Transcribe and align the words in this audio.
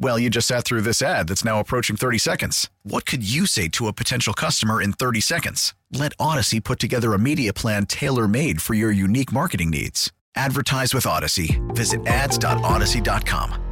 Well, 0.00 0.18
you 0.18 0.30
just 0.30 0.46
sat 0.46 0.64
through 0.64 0.82
this 0.82 1.02
ad 1.02 1.26
that's 1.28 1.44
now 1.44 1.58
approaching 1.58 1.96
30 1.96 2.18
seconds. 2.18 2.70
What 2.84 3.04
could 3.04 3.28
you 3.28 3.46
say 3.46 3.66
to 3.70 3.88
a 3.88 3.92
potential 3.92 4.32
customer 4.32 4.80
in 4.80 4.92
30 4.92 5.20
seconds? 5.20 5.74
Let 5.92 6.16
Audacy 6.18 6.62
put 6.62 6.78
together 6.78 7.14
a 7.14 7.18
media 7.18 7.52
plan 7.52 7.84
tailor 7.86 8.28
made 8.28 8.62
for 8.62 8.74
your 8.74 8.92
unique 8.92 9.32
marketing 9.32 9.70
needs. 9.70 10.12
Advertise 10.36 10.94
with 10.94 11.02
Audacy. 11.04 11.58
Visit 11.74 12.06
ads.audacy.com. 12.06 13.64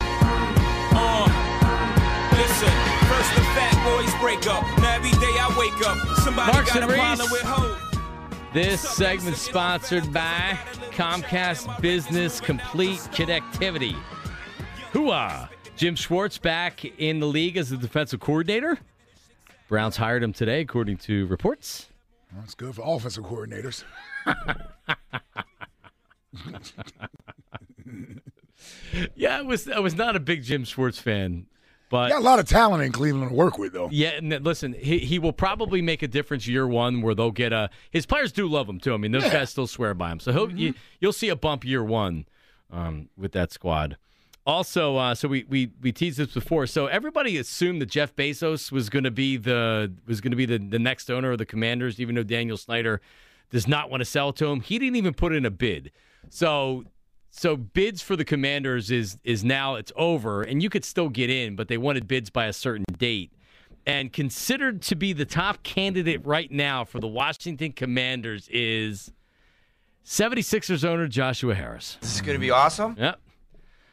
Uh, 0.00 1.24
listen, 2.32 2.68
first 3.06 3.34
the 3.34 3.42
fat 3.52 3.76
boys 3.84 4.14
break 4.22 4.46
up. 4.46 4.62
Now 4.78 4.94
every 4.94 5.10
day 5.10 5.18
I 5.38 5.54
wake 5.58 5.86
up, 5.86 5.98
somebody 6.20 6.52
Marks 6.52 6.72
got 6.72 6.82
and 6.82 6.90
a 6.90 6.94
Reese. 6.94 7.02
problem 7.02 7.30
with 7.32 7.42
hoes. 7.42 7.82
This 8.54 8.80
segment 8.80 9.36
sponsored 9.36 10.10
by 10.10 10.58
Comcast 10.92 11.82
Business 11.82 12.40
Complete 12.40 13.00
Connectivity. 13.12 13.94
Hooah! 14.96 15.50
Jim 15.76 15.94
Schwartz 15.94 16.38
back 16.38 16.84
in 16.84 17.20
the 17.20 17.26
league 17.26 17.58
as 17.58 17.68
the 17.68 17.76
defensive 17.76 18.18
coordinator. 18.18 18.78
Browns 19.68 19.96
hired 19.96 20.22
him 20.22 20.32
today, 20.32 20.62
according 20.62 20.96
to 20.98 21.26
reports. 21.26 21.88
That's 22.34 22.54
good 22.54 22.74
for 22.74 22.82
offensive 22.84 23.24
coordinators. 23.24 23.84
Yeah, 29.14 29.38
I 29.38 29.42
was 29.42 29.68
I 29.68 29.78
was 29.78 29.94
not 29.94 30.16
a 30.16 30.20
big 30.20 30.42
Jim 30.42 30.64
Schwartz 30.64 30.98
fan, 30.98 31.46
but 31.90 32.08
Got 32.08 32.20
a 32.20 32.24
lot 32.24 32.38
of 32.38 32.48
talent 32.48 32.82
in 32.82 32.92
Cleveland 32.92 33.30
to 33.30 33.34
work 33.34 33.58
with, 33.58 33.74
though. 33.74 33.88
Yeah, 33.92 34.10
and 34.10 34.44
listen, 34.44 34.72
he 34.72 34.98
he 34.98 35.18
will 35.18 35.32
probably 35.32 35.82
make 35.82 36.02
a 36.02 36.08
difference 36.08 36.46
year 36.46 36.66
one 36.66 37.02
where 37.02 37.14
they'll 37.14 37.30
get 37.30 37.52
a. 37.52 37.70
His 37.90 38.06
players 38.06 38.32
do 38.32 38.48
love 38.48 38.68
him 38.68 38.80
too. 38.80 38.94
I 38.94 38.96
mean, 38.96 39.12
those 39.12 39.30
guys 39.30 39.50
still 39.50 39.66
swear 39.66 39.94
by 39.94 40.10
him, 40.10 40.20
so 40.20 40.32
he'll 40.32 40.50
you, 40.50 40.74
you'll 41.00 41.12
see 41.12 41.28
a 41.28 41.36
bump 41.36 41.64
year 41.64 41.84
one 41.84 42.26
um, 42.70 43.08
with 43.16 43.32
that 43.32 43.52
squad. 43.52 43.98
Also, 44.46 44.96
uh, 44.96 45.14
so 45.14 45.26
we, 45.26 45.44
we 45.48 45.72
we 45.82 45.90
teased 45.90 46.18
this 46.18 46.32
before. 46.32 46.68
So 46.68 46.86
everybody 46.86 47.36
assumed 47.36 47.82
that 47.82 47.86
Jeff 47.86 48.14
Bezos 48.14 48.70
was 48.70 48.88
going 48.88 49.02
to 49.02 49.10
be 49.10 49.36
the 49.36 49.92
was 50.06 50.20
going 50.20 50.30
to 50.30 50.36
be 50.36 50.46
the, 50.46 50.58
the 50.58 50.78
next 50.78 51.10
owner 51.10 51.32
of 51.32 51.38
the 51.38 51.46
Commanders, 51.46 51.98
even 51.98 52.14
though 52.14 52.22
Daniel 52.22 52.56
Snyder 52.56 53.00
does 53.50 53.66
not 53.66 53.90
want 53.90 54.02
to 54.02 54.04
sell 54.04 54.32
to 54.34 54.46
him. 54.46 54.60
He 54.60 54.78
didn't 54.78 54.96
even 54.96 55.14
put 55.14 55.32
in 55.32 55.44
a 55.44 55.50
bid. 55.50 55.90
So 56.30 56.84
so 57.30 57.56
bids 57.56 58.02
for 58.02 58.14
the 58.14 58.24
Commanders 58.24 58.90
is 58.90 59.18
is 59.24 59.44
now 59.44 59.74
it's 59.74 59.92
over, 59.96 60.42
and 60.42 60.62
you 60.62 60.70
could 60.70 60.84
still 60.84 61.08
get 61.08 61.28
in, 61.28 61.56
but 61.56 61.66
they 61.66 61.76
wanted 61.76 62.06
bids 62.06 62.30
by 62.30 62.46
a 62.46 62.52
certain 62.52 62.84
date. 62.98 63.32
And 63.84 64.12
considered 64.12 64.82
to 64.82 64.96
be 64.96 65.12
the 65.12 65.24
top 65.24 65.62
candidate 65.62 66.24
right 66.24 66.50
now 66.50 66.84
for 66.84 66.98
the 66.98 67.06
Washington 67.06 67.72
Commanders 67.72 68.48
is 68.50 69.12
76ers 70.04 70.84
owner 70.84 71.06
Joshua 71.06 71.54
Harris. 71.54 71.98
This 72.00 72.16
is 72.16 72.20
going 72.20 72.34
to 72.34 72.40
be 72.40 72.50
awesome. 72.50 72.96
Yep. 72.98 73.20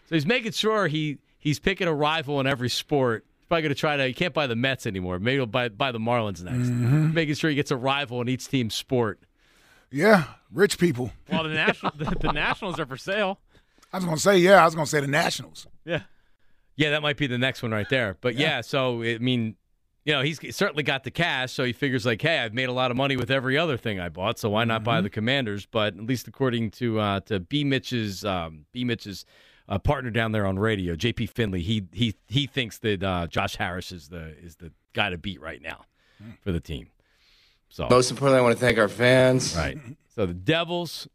So 0.10 0.16
he's 0.16 0.26
making 0.26 0.52
sure 0.52 0.88
he 0.88 1.20
he's 1.40 1.60
picking 1.60 1.88
a 1.88 1.94
rival 1.94 2.40
in 2.40 2.48
every 2.48 2.70
sport. 2.70 3.26
He's 3.38 3.48
probably 3.48 3.64
going 3.64 3.76
to 3.76 3.80
try 3.80 3.98
to. 3.98 4.08
He 4.08 4.14
can't 4.14 4.34
buy 4.34 4.48
the 4.48 4.56
Mets 4.56 4.86
anymore. 4.86 5.20
Maybe 5.20 5.38
he'll 5.38 5.46
buy 5.46 5.70
buy 5.70 5.92
the 5.92 6.00
Marlins 6.00 6.44
next. 6.44 6.70
Making 6.70 7.36
sure 7.36 7.50
he 7.50 7.56
gets 7.56 7.72
a 7.72 7.78
rival 7.78 8.22
in 8.22 8.30
each 8.30 8.48
team's 8.48 8.76
sport. 8.76 9.20
Yeah, 9.92 10.26
rich 10.52 10.78
people. 10.80 11.12
Well, 11.32 11.44
the 11.44 11.50
national 11.50 11.92
the, 11.96 12.06
the 12.20 12.32
Nationals 12.32 12.80
are 12.80 12.86
for 12.86 12.98
sale. 12.98 13.40
I 13.92 13.98
was 13.98 14.06
going 14.06 14.18
to 14.18 14.22
say, 14.24 14.38
yeah, 14.40 14.62
I 14.62 14.66
was 14.66 14.74
going 14.74 14.86
to 14.86 14.90
say 14.90 15.00
the 15.02 15.08
Nationals. 15.08 15.68
Yeah. 15.86 16.02
Yeah, 16.76 16.90
that 16.90 17.04
might 17.04 17.18
be 17.18 17.28
the 17.28 17.38
next 17.38 17.62
one 17.62 17.72
right 17.72 17.88
there. 17.88 18.18
But 18.20 18.34
yeah, 18.34 18.62
so 18.62 19.04
I 19.04 19.20
mean, 19.20 19.56
you 20.04 20.14
know, 20.14 20.22
he's 20.22 20.40
certainly 20.56 20.82
got 20.82 21.04
the 21.04 21.12
cash, 21.12 21.54
so 21.54 21.64
he 21.64 21.74
figures 21.74 22.06
like, 22.06 22.22
hey, 22.22 22.40
I've 22.40 22.54
made 22.56 22.70
a 22.70 22.74
lot 22.74 22.90
of 22.90 22.98
money 22.98 23.16
with 23.16 23.30
every 23.30 23.58
other 23.58 23.78
thing 23.78 24.00
I 24.00 24.10
bought, 24.10 24.40
so 24.40 24.50
why 24.50 24.64
not 24.64 24.84
buy 24.84 25.00
the 25.02 25.10
Commanders? 25.10 25.68
But 25.68 25.96
at 25.96 26.04
least 26.04 26.28
according 26.28 26.72
to 26.72 27.00
uh, 27.00 27.20
to 27.22 27.40
B 27.40 27.64
Mitch's 27.64 28.26
um, 28.26 28.66
B 28.72 28.84
Mitch's 28.84 29.26
uh, 29.70 29.80
partner 29.80 30.10
down 30.12 30.32
there 30.32 30.46
on 30.46 30.60
radio, 30.60 30.96
JP 30.96 31.30
Finley, 31.30 31.62
he 31.62 31.86
he 31.92 32.16
he 32.28 32.48
thinks 32.48 32.78
that 32.80 33.04
uh, 33.04 33.28
Josh 33.28 33.56
Harris 33.56 33.92
is 33.92 34.10
the 34.10 34.36
is 34.44 34.58
the 34.58 34.72
guy 34.94 35.10
to 35.10 35.18
beat 35.18 35.42
right 35.42 35.62
now 35.62 35.86
for 36.42 36.52
the 36.52 36.60
team. 36.60 36.88
So 37.70 37.88
Most 37.90 38.12
importantly, 38.12 38.40
I 38.40 38.44
want 38.44 38.56
to 38.58 38.60
thank 38.64 38.78
our 38.78 38.88
fans. 38.88 39.56
right, 39.58 39.78
so 40.16 40.26
the 40.26 40.34
Devils, 40.34 41.08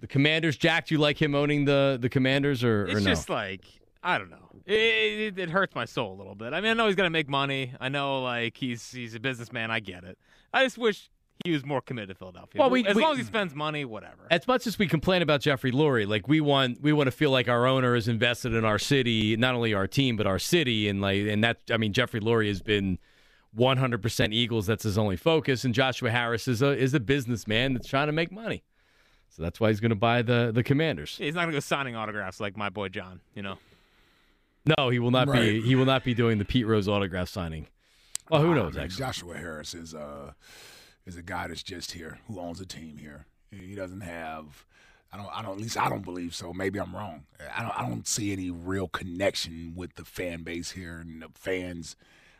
the 0.00 0.06
Commanders. 0.06 0.56
Jack, 0.56 0.88
do 0.88 0.94
you 0.94 1.00
like 1.00 1.20
him 1.20 1.34
owning 1.34 1.64
the 1.64 1.98
the 2.00 2.08
Commanders 2.08 2.62
or, 2.62 2.82
or 2.82 2.88
It's 2.88 3.00
no? 3.02 3.10
just 3.10 3.30
like 3.30 3.64
I 4.02 4.18
don't 4.18 4.30
know. 4.30 4.36
It, 4.66 4.74
it, 4.74 5.38
it 5.38 5.50
hurts 5.50 5.74
my 5.74 5.84
soul 5.86 6.12
a 6.14 6.16
little 6.16 6.34
bit. 6.36 6.52
I 6.52 6.60
mean, 6.60 6.70
I 6.70 6.74
know 6.74 6.86
he's 6.86 6.96
gonna 6.96 7.10
make 7.10 7.28
money. 7.28 7.72
I 7.80 7.88
know 7.88 8.22
like 8.22 8.56
he's 8.56 8.90
he's 8.92 9.14
a 9.14 9.20
businessman. 9.20 9.70
I 9.70 9.80
get 9.80 10.04
it. 10.04 10.18
I 10.52 10.64
just 10.64 10.76
wish 10.76 11.08
he 11.44 11.52
was 11.52 11.64
more 11.64 11.80
committed 11.80 12.10
to 12.10 12.14
Philadelphia. 12.14 12.60
Well, 12.60 12.70
we- 12.70 12.86
as 12.86 12.94
we- 12.96 13.02
long 13.02 13.12
as 13.12 13.18
he 13.18 13.24
spends 13.24 13.54
money, 13.54 13.84
whatever. 13.84 14.26
as 14.30 14.46
much 14.46 14.66
as 14.66 14.78
we 14.78 14.86
complain 14.86 15.22
about 15.22 15.40
Jeffrey 15.40 15.72
Lurie, 15.72 16.06
like 16.06 16.28
we 16.28 16.40
want 16.40 16.80
we 16.80 16.92
want 16.92 17.06
to 17.08 17.12
feel 17.12 17.30
like 17.30 17.48
our 17.48 17.66
owner 17.66 17.94
is 17.94 18.08
invested 18.08 18.54
in 18.54 18.64
our 18.64 18.78
city, 18.78 19.36
not 19.36 19.54
only 19.54 19.74
our 19.74 19.86
team 19.86 20.16
but 20.16 20.26
our 20.26 20.38
city, 20.38 20.88
and 20.88 21.00
like 21.00 21.18
and 21.26 21.42
that 21.44 21.58
I 21.70 21.76
mean 21.76 21.92
Jeffrey 21.92 22.20
Lurie 22.20 22.48
has 22.48 22.62
been 22.62 22.98
100% 23.56 24.32
Eagles. 24.32 24.66
That's 24.66 24.82
his 24.84 24.96
only 24.96 25.16
focus, 25.16 25.64
and 25.64 25.74
Joshua 25.74 26.10
Harris 26.10 26.48
is 26.48 26.62
a 26.62 26.70
is 26.76 26.94
a 26.94 27.00
businessman 27.00 27.74
that's 27.74 27.88
trying 27.88 28.06
to 28.06 28.12
make 28.12 28.30
money. 28.32 28.62
So 29.30 29.42
that's 29.42 29.58
why 29.60 29.68
he's 29.70 29.80
going 29.80 29.90
to 29.90 29.94
buy 29.96 30.22
the 30.22 30.50
the 30.54 30.62
Commanders. 30.62 31.16
he's 31.18 31.34
not 31.34 31.42
gonna 31.42 31.52
go 31.52 31.60
signing 31.60 31.96
autographs 31.96 32.38
like 32.40 32.56
my 32.56 32.68
boy 32.68 32.88
John. 32.88 33.20
You 33.34 33.42
know. 33.42 33.58
No, 34.78 34.90
he 34.90 34.98
will 35.00 35.10
not 35.10 35.30
be. 35.32 35.60
He 35.60 35.74
will 35.74 35.86
not 35.86 36.04
be 36.04 36.14
doing 36.14 36.38
the 36.38 36.44
Pete 36.44 36.66
Rose 36.66 36.86
autograph 36.86 37.28
signing. 37.28 37.66
Well, 38.30 38.40
who 38.42 38.54
knows? 38.54 38.74
I 38.76 38.80
mean, 38.80 38.84
Actually, 38.84 39.04
Joshua 39.06 39.36
Harris 39.36 39.74
is 39.74 39.94
uh 39.94 40.32
is 41.06 41.16
a 41.16 41.22
guy 41.22 41.46
that's 41.48 41.62
just 41.62 41.92
here 41.92 42.18
who 42.26 42.38
owns 42.40 42.60
a 42.60 42.66
team 42.66 42.98
here. 42.98 43.26
He 43.50 43.74
doesn't 43.74 44.00
have. 44.02 44.64
I 45.12 45.16
don't. 45.18 45.28
I 45.36 45.42
don't. 45.42 45.52
At 45.52 45.60
least 45.60 45.78
I 45.78 45.88
don't 45.90 46.04
believe 46.04 46.34
so. 46.34 46.52
Maybe 46.52 46.78
I'm 46.80 46.94
wrong. 46.96 47.24
I 47.54 47.62
don't. 47.62 47.78
I 47.80 47.88
don't 47.88 48.06
see 48.06 48.32
any 48.32 48.50
real 48.50 48.88
connection 48.88 49.74
with 49.76 49.94
the 49.96 50.04
fan 50.04 50.42
base 50.42 50.70
here 50.70 50.98
and 50.98 51.20
the 51.22 51.28
fans. 51.34 51.96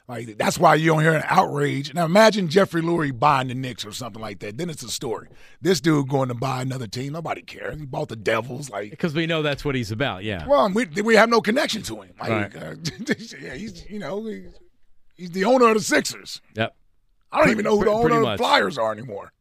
Like 0.09 0.37
that's 0.37 0.59
why 0.59 0.75
you 0.75 0.87
don't 0.87 1.01
hear 1.03 1.15
an 1.15 1.23
outrage. 1.27 1.95
Now 1.95 2.05
imagine 2.07 2.49
Jeffrey 2.49 2.83
Lurie 2.83 3.17
buying 3.17 3.49
the 3.49 3.55
Knicks 3.55 3.85
or 3.87 3.93
something 3.93 4.21
like 4.21 4.41
that. 4.41 4.59
Then 4.59 4.69
it's 4.69 4.83
a 4.83 4.89
story. 4.89 5.29
This 5.61 5.81
dude 5.81 6.09
going 6.09 6.29
to 6.29 6.35
buy 6.35 6.61
another 6.63 6.87
team. 6.89 7.13
Nobody 7.13 7.43
cares. 7.43 7.79
He 7.79 7.85
bought 7.87 8.09
the 8.09 8.17
Devils. 8.17 8.69
Like 8.69 8.91
because 8.91 9.15
we 9.15 9.27
know 9.27 9.43
that's 9.43 9.65
what 9.65 9.75
he's 9.75 9.91
about. 9.93 10.25
Yeah. 10.25 10.47
well, 10.47 10.69
we 10.71 10.87
we 11.03 11.15
have 11.15 11.29
no 11.31 11.41
connection 11.41 11.83
to 11.83 12.01
him. 12.03 12.15
Like, 12.21 12.55
Right. 12.55 12.57
uh, 12.57 12.75
yeah, 13.41 13.55
he's 13.55 13.89
you 13.89 13.99
know 14.01 14.25
he's, 14.25 14.55
he's 15.15 15.31
the 15.31 15.45
owner 15.45 15.69
of 15.69 15.75
the 15.75 15.81
Sixers. 15.81 16.41
Yep. 16.57 16.75
I 17.33 17.39
don't 17.39 17.45
Pre- 17.45 17.53
even 17.53 17.65
know 17.65 17.79
who 17.79 17.85
the 17.85 17.91
pre- 17.91 18.17
owner 18.17 18.23
of 18.23 18.39
the 18.39 18.39
Flyers 18.39 18.79
are 18.79 18.93
anymore. 18.93 19.33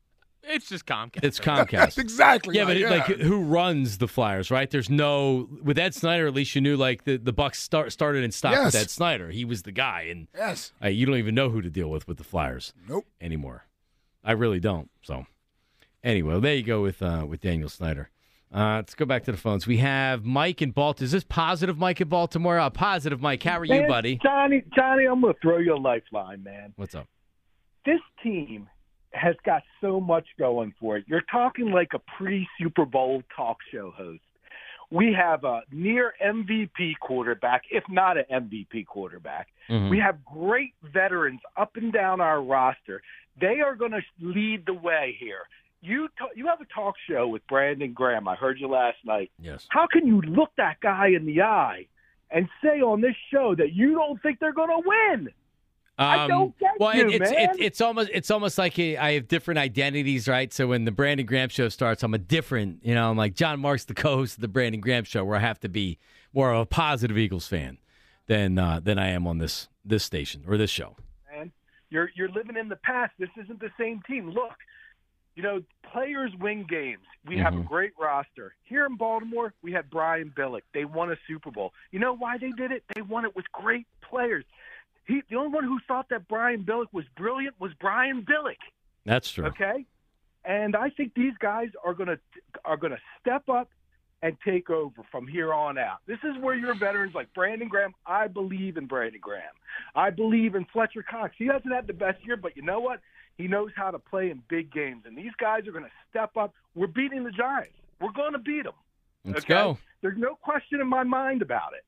It's 0.43 0.67
just 0.67 0.85
Comcast. 0.85 1.23
It's 1.23 1.39
That's 1.45 1.71
Comcast. 1.71 1.97
exactly. 1.97 2.55
Yeah, 2.55 2.65
but 2.65 2.77
it, 2.77 2.89
like, 2.89 3.09
like 3.09 3.19
who 3.19 3.41
runs 3.43 3.99
the 3.99 4.07
Flyers, 4.07 4.49
right? 4.49 4.69
There's 4.69 4.89
no 4.89 5.47
with 5.61 5.77
Ed 5.77 5.93
Snider. 5.93 6.27
At 6.27 6.33
least 6.33 6.55
you 6.55 6.61
knew 6.61 6.77
like 6.77 7.03
the 7.03 7.17
the 7.17 7.33
Bucks 7.33 7.61
start, 7.61 7.91
started 7.91 8.23
and 8.23 8.33
stopped 8.33 8.63
with 8.63 8.75
Ed 8.75 8.89
Snider. 8.89 9.29
He 9.29 9.45
was 9.45 9.63
the 9.63 9.71
guy, 9.71 10.03
and 10.09 10.27
yes, 10.35 10.71
uh, 10.83 10.87
you 10.87 11.05
don't 11.05 11.17
even 11.17 11.35
know 11.35 11.49
who 11.49 11.61
to 11.61 11.69
deal 11.69 11.89
with 11.89 12.07
with 12.07 12.17
the 12.17 12.23
Flyers 12.23 12.73
nope. 12.87 13.05
anymore. 13.19 13.65
I 14.23 14.33
really 14.33 14.59
don't. 14.59 14.89
So 15.01 15.25
anyway, 16.03 16.39
there 16.39 16.55
you 16.55 16.63
go 16.63 16.81
with 16.81 17.01
uh, 17.01 17.25
with 17.27 17.41
Daniel 17.41 17.69
Snyder. 17.69 18.09
Uh, 18.53 18.75
let's 18.75 18.95
go 18.95 19.05
back 19.05 19.23
to 19.23 19.31
the 19.31 19.37
phones. 19.37 19.65
We 19.65 19.77
have 19.77 20.25
Mike 20.25 20.61
in 20.61 20.71
Baltimore. 20.71 21.05
Is 21.05 21.11
this 21.13 21.23
positive 21.23 21.77
Mike 21.77 22.01
in 22.01 22.09
Baltimore? 22.09 22.59
Uh, 22.59 22.69
positive 22.69 23.21
Mike. 23.21 23.41
How 23.43 23.59
are 23.59 23.65
you, 23.65 23.87
buddy? 23.87 24.19
Johnny, 24.21 24.61
Johnny, 24.75 25.05
I'm 25.05 25.21
going 25.21 25.33
to 25.33 25.39
throw 25.39 25.57
you 25.59 25.73
a 25.73 25.77
lifeline, 25.77 26.43
man. 26.43 26.73
What's 26.75 26.93
up? 26.93 27.07
This 27.85 27.99
team 28.23 28.69
has 29.13 29.35
got 29.45 29.63
so 29.81 29.99
much 29.99 30.25
going 30.39 30.73
for 30.79 30.97
it. 30.97 31.05
You're 31.07 31.23
talking 31.31 31.71
like 31.71 31.91
a 31.93 31.99
pre 32.17 32.47
Super 32.59 32.85
Bowl 32.85 33.23
talk 33.35 33.57
show 33.71 33.91
host. 33.91 34.21
We 34.89 35.13
have 35.13 35.43
a 35.45 35.61
near 35.71 36.13
MVP 36.23 36.95
quarterback, 36.99 37.63
if 37.71 37.83
not 37.89 38.17
an 38.17 38.25
MVP 38.29 38.83
quarterback. 38.85 39.47
Mhm. 39.69 39.89
We 39.89 39.99
have 39.99 40.23
great 40.25 40.73
veterans 40.83 41.39
up 41.55 41.77
and 41.77 41.93
down 41.93 42.19
our 42.19 42.41
roster. 42.41 43.01
They 43.39 43.61
are 43.61 43.75
going 43.75 43.91
to 43.93 44.01
lead 44.19 44.65
the 44.65 44.73
way 44.73 45.15
here. 45.17 45.43
You 45.81 46.09
t- 46.09 46.25
you 46.35 46.45
have 46.47 46.59
a 46.61 46.65
talk 46.65 46.95
show 47.09 47.27
with 47.27 47.45
Brandon 47.47 47.93
Graham. 47.93 48.27
I 48.27 48.35
heard 48.35 48.59
you 48.59 48.67
last 48.67 48.97
night. 49.05 49.31
Yes. 49.39 49.65
How 49.69 49.87
can 49.87 50.05
you 50.05 50.21
look 50.21 50.51
that 50.57 50.79
guy 50.81 51.07
in 51.07 51.25
the 51.25 51.41
eye 51.41 51.87
and 52.29 52.47
say 52.63 52.81
on 52.81 53.01
this 53.01 53.15
show 53.29 53.55
that 53.55 53.71
you 53.73 53.93
don't 53.95 54.21
think 54.21 54.39
they're 54.39 54.53
going 54.53 54.69
to 54.69 54.87
win. 54.87 55.29
I 55.97 56.27
don't 56.27 56.57
get 56.57 56.71
Um, 56.71 56.75
well, 56.79 56.95
you, 56.95 57.09
it, 57.09 57.21
it's. 57.21 57.31
It, 57.31 57.49
it's 57.59 57.81
almost 57.81 58.09
it's 58.13 58.31
almost 58.31 58.57
like 58.57 58.79
a, 58.79 58.97
I 58.97 59.13
have 59.13 59.27
different 59.27 59.59
identities, 59.59 60.27
right? 60.27 60.51
So 60.51 60.67
when 60.67 60.85
the 60.85 60.91
Brandon 60.91 61.25
Graham 61.25 61.49
show 61.49 61.69
starts, 61.69 62.01
I'm 62.03 62.13
a 62.13 62.17
different, 62.17 62.83
you 62.83 62.95
know, 62.95 63.09
I'm 63.11 63.17
like 63.17 63.35
John 63.35 63.59
Mark's 63.59 63.85
the 63.85 63.93
co-host 63.93 64.37
of 64.37 64.41
the 64.41 64.47
Brandon 64.47 64.81
Graham 64.81 65.03
show, 65.03 65.23
where 65.23 65.37
I 65.37 65.41
have 65.41 65.59
to 65.59 65.69
be 65.69 65.99
more 66.33 66.51
of 66.53 66.59
a 66.61 66.65
positive 66.65 67.17
Eagles 67.17 67.47
fan 67.47 67.77
than 68.27 68.57
uh, 68.57 68.79
than 68.79 68.97
I 68.97 69.09
am 69.09 69.27
on 69.27 69.37
this 69.37 69.67
this 69.85 70.03
station 70.03 70.43
or 70.47 70.57
this 70.57 70.71
show. 70.71 70.95
man. 71.31 71.51
You're 71.89 72.09
you're 72.15 72.29
living 72.31 72.57
in 72.57 72.69
the 72.69 72.77
past. 72.77 73.13
This 73.19 73.29
isn't 73.43 73.59
the 73.59 73.71
same 73.79 74.01
team. 74.07 74.29
Look, 74.31 74.53
you 75.35 75.43
know, 75.43 75.61
players 75.91 76.31
win 76.39 76.65
games. 76.67 77.03
We 77.27 77.37
have 77.37 77.53
a 77.53 77.57
Mhm. 77.57 77.67
great 77.67 77.91
roster. 77.99 78.55
Here 78.63 78.85
in 78.87 78.95
Baltimore, 78.95 79.53
we 79.61 79.71
had 79.71 79.89
Brian 79.89 80.33
Billick. 80.35 80.61
They 80.73 80.85
won 80.85 81.11
a 81.11 81.17
Super 81.27 81.51
Bowl. 81.51 81.73
You 81.91 81.99
know 81.99 82.13
why 82.13 82.37
they 82.39 82.49
did 82.51 82.71
it? 82.71 82.83
They 82.95 83.01
won 83.01 83.25
it 83.25 83.35
with 83.35 83.51
great 83.51 83.85
players. 84.01 84.45
He 85.05 85.21
the 85.29 85.35
only 85.35 85.49
one 85.49 85.63
who 85.63 85.79
thought 85.87 86.09
that 86.09 86.27
Brian 86.27 86.63
Billick 86.63 86.91
was 86.91 87.05
brilliant 87.17 87.55
was 87.59 87.71
Brian 87.79 88.23
Billick. 88.23 88.59
That's 89.05 89.31
true. 89.31 89.45
Okay? 89.45 89.85
And 90.43 90.75
I 90.75 90.89
think 90.89 91.13
these 91.13 91.33
guys 91.39 91.69
are 91.83 91.93
going 91.93 92.09
to 92.09 92.19
are 92.65 92.77
to 92.77 92.97
step 93.19 93.47
up 93.49 93.69
and 94.23 94.37
take 94.45 94.69
over 94.69 95.01
from 95.11 95.27
here 95.27 95.53
on 95.53 95.77
out. 95.77 95.97
This 96.05 96.19
is 96.23 96.37
where 96.41 96.55
your 96.55 96.75
veterans 96.75 97.15
like 97.15 97.33
Brandon 97.33 97.67
Graham, 97.67 97.93
I 98.05 98.27
believe 98.27 98.77
in 98.77 98.85
Brandon 98.85 99.19
Graham. 99.21 99.53
I 99.95 100.11
believe 100.11 100.53
in 100.53 100.65
Fletcher 100.65 101.03
Cox. 101.03 101.33
He 101.37 101.47
hasn't 101.47 101.73
had 101.73 101.87
the 101.87 101.93
best 101.93 102.23
year, 102.23 102.37
but 102.37 102.55
you 102.55 102.61
know 102.61 102.79
what? 102.79 102.99
He 103.37 103.47
knows 103.47 103.71
how 103.75 103.89
to 103.89 103.97
play 103.97 104.29
in 104.29 104.43
big 104.47 104.71
games 104.71 105.03
and 105.05 105.17
these 105.17 105.31
guys 105.39 105.67
are 105.67 105.71
going 105.71 105.85
to 105.85 105.91
step 106.09 106.37
up. 106.37 106.53
We're 106.75 106.87
beating 106.87 107.23
the 107.23 107.31
Giants. 107.31 107.73
We're 107.99 108.11
going 108.11 108.33
to 108.33 108.39
beat 108.39 108.63
them. 108.63 108.73
Let's 109.25 109.45
okay? 109.45 109.53
go. 109.53 109.77
There's 110.01 110.17
no 110.17 110.35
question 110.35 110.81
in 110.81 110.87
my 110.87 111.03
mind 111.03 111.41
about 111.41 111.73
it. 111.73 111.85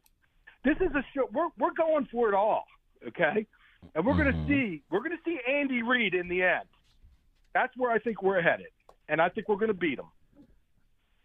This 0.63 0.77
is 0.87 0.95
a 0.95 1.03
show. 1.13 1.27
We're 1.33 1.49
we're 1.57 1.73
going 1.73 2.07
for 2.11 2.29
it 2.29 2.35
all, 2.35 2.65
okay? 3.07 3.45
And 3.95 4.05
we're 4.05 4.13
going 4.13 4.27
to 4.27 4.33
mm-hmm. 4.33 4.47
see 4.47 4.83
we're 4.89 4.99
going 4.99 5.11
to 5.11 5.23
see 5.25 5.39
Andy 5.47 5.83
Reid 5.83 6.13
in 6.13 6.27
the 6.27 6.43
end. 6.43 6.65
That's 7.53 7.75
where 7.77 7.91
I 7.91 7.99
think 7.99 8.23
we're 8.23 8.41
headed, 8.41 8.67
and 9.09 9.21
I 9.21 9.29
think 9.29 9.47
we're 9.47 9.57
going 9.57 9.67
to 9.67 9.73
beat 9.73 9.97
them. 9.97 10.07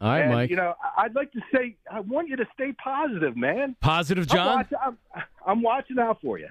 All 0.01 0.11
right, 0.11 0.21
and, 0.21 0.33
Mike. 0.33 0.51
You 0.51 0.57
know, 0.57 0.75
I- 0.83 1.05
I'd 1.05 1.15
like 1.15 1.33
to 1.33 1.41
say 1.53 1.77
I 1.91 2.01
want 2.01 2.29
you 2.29 2.37
to 2.37 2.47
stay 2.55 2.73
positive, 2.73 3.37
man. 3.37 3.77
Positive, 3.81 4.27
I'm 4.31 4.37
John. 4.37 4.57
watching, 4.57 4.79
I'm, 4.85 4.99
I'm 5.47 5.63
watching 5.63 5.99
out 5.99 6.21
for 6.21 6.39
you. 6.39 6.49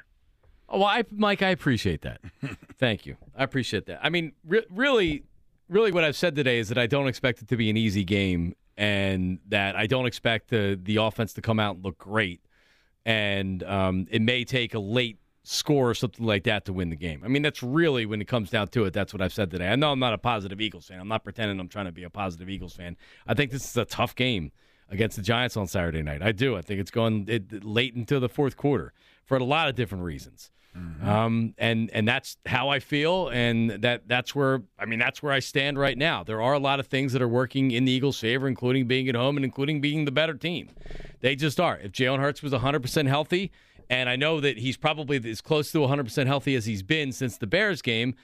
Oh, 0.69 0.79
well, 0.79 0.87
I, 0.87 1.03
Mike, 1.11 1.41
I 1.41 1.49
appreciate 1.49 2.01
that. 2.01 2.19
Thank 2.77 3.05
you. 3.05 3.15
I 3.35 3.43
appreciate 3.43 3.85
that. 3.85 3.99
I 4.03 4.09
mean, 4.09 4.33
re- 4.45 4.65
really, 4.69 5.23
really, 5.69 5.91
what 5.91 6.03
I've 6.03 6.17
said 6.17 6.35
today 6.35 6.59
is 6.59 6.67
that 6.69 6.77
I 6.77 6.87
don't 6.87 7.07
expect 7.07 7.41
it 7.41 7.47
to 7.49 7.57
be 7.57 7.69
an 7.69 7.77
easy 7.77 8.03
game, 8.03 8.55
and 8.77 9.39
that 9.47 9.75
I 9.75 9.87
don't 9.87 10.05
expect 10.05 10.49
the 10.49 10.79
the 10.81 10.97
offense 10.97 11.33
to 11.33 11.41
come 11.41 11.59
out 11.59 11.75
and 11.75 11.85
look 11.85 11.97
great, 11.97 12.41
and 13.07 13.63
um, 13.63 14.05
it 14.11 14.21
may 14.21 14.43
take 14.43 14.73
a 14.73 14.79
late 14.79 15.17
score 15.43 15.89
or 15.89 15.93
something 15.93 16.25
like 16.25 16.43
that 16.43 16.65
to 16.65 16.73
win 16.73 16.89
the 16.89 16.95
game. 16.97 17.21
I 17.23 17.29
mean, 17.29 17.41
that's 17.41 17.63
really 17.63 18.05
when 18.05 18.19
it 18.21 18.27
comes 18.27 18.49
down 18.49 18.67
to 18.69 18.83
it. 18.83 18.91
That's 18.91 19.13
what 19.13 19.21
I've 19.21 19.31
said 19.31 19.49
today. 19.49 19.69
I 19.69 19.77
know 19.77 19.93
I'm 19.93 19.99
not 19.99 20.13
a 20.13 20.17
positive 20.17 20.59
Eagles 20.59 20.87
fan. 20.87 20.99
I'm 20.99 21.07
not 21.07 21.23
pretending 21.23 21.57
I'm 21.57 21.69
trying 21.69 21.85
to 21.85 21.93
be 21.93 22.03
a 22.03 22.09
positive 22.09 22.49
Eagles 22.49 22.75
fan. 22.75 22.97
I 23.25 23.33
think 23.33 23.51
this 23.51 23.63
is 23.63 23.77
a 23.77 23.85
tough 23.85 24.13
game 24.13 24.51
against 24.89 25.15
the 25.15 25.21
Giants 25.21 25.55
on 25.55 25.67
Saturday 25.67 26.01
night. 26.01 26.21
I 26.21 26.33
do. 26.33 26.57
I 26.57 26.61
think 26.61 26.81
it's 26.81 26.91
going 26.91 27.25
it, 27.29 27.63
late 27.63 27.95
into 27.95 28.19
the 28.19 28.27
fourth 28.27 28.57
quarter 28.57 28.91
for 29.27 29.37
a 29.37 29.43
lot 29.43 29.69
of 29.69 29.75
different 29.75 30.03
reasons. 30.03 30.49
Um, 31.03 31.53
and 31.57 31.89
and 31.91 32.07
that's 32.07 32.37
how 32.45 32.69
I 32.69 32.79
feel, 32.79 33.29
and 33.29 33.69
that 33.81 34.07
that's 34.07 34.35
where 34.35 34.61
I 34.77 34.85
mean 34.85 34.99
that's 34.99 35.23
where 35.23 35.31
I 35.31 35.39
stand 35.39 35.79
right 35.79 35.97
now. 35.97 36.23
There 36.23 36.41
are 36.41 36.53
a 36.53 36.59
lot 36.59 36.79
of 36.79 36.87
things 36.87 37.13
that 37.13 37.21
are 37.21 37.27
working 37.27 37.71
in 37.71 37.85
the 37.85 37.91
Eagles' 37.91 38.19
favor, 38.19 38.47
including 38.47 38.87
being 38.87 39.07
at 39.09 39.15
home 39.15 39.37
and 39.37 39.45
including 39.45 39.81
being 39.81 40.05
the 40.05 40.11
better 40.11 40.35
team. 40.35 40.69
They 41.21 41.35
just 41.35 41.59
are. 41.59 41.77
If 41.79 41.93
Jalen 41.93 42.19
Hurts 42.19 42.43
was 42.43 42.51
100 42.51 42.81
percent 42.81 43.07
healthy, 43.07 43.51
and 43.89 44.09
I 44.09 44.15
know 44.17 44.39
that 44.39 44.57
he's 44.57 44.77
probably 44.77 45.19
as 45.29 45.41
close 45.41 45.71
to 45.71 45.79
100 45.79 46.03
percent 46.03 46.27
healthy 46.27 46.55
as 46.55 46.65
he's 46.65 46.83
been 46.83 47.11
since 47.11 47.37
the 47.37 47.47
Bears 47.47 47.81
game, 47.81 48.15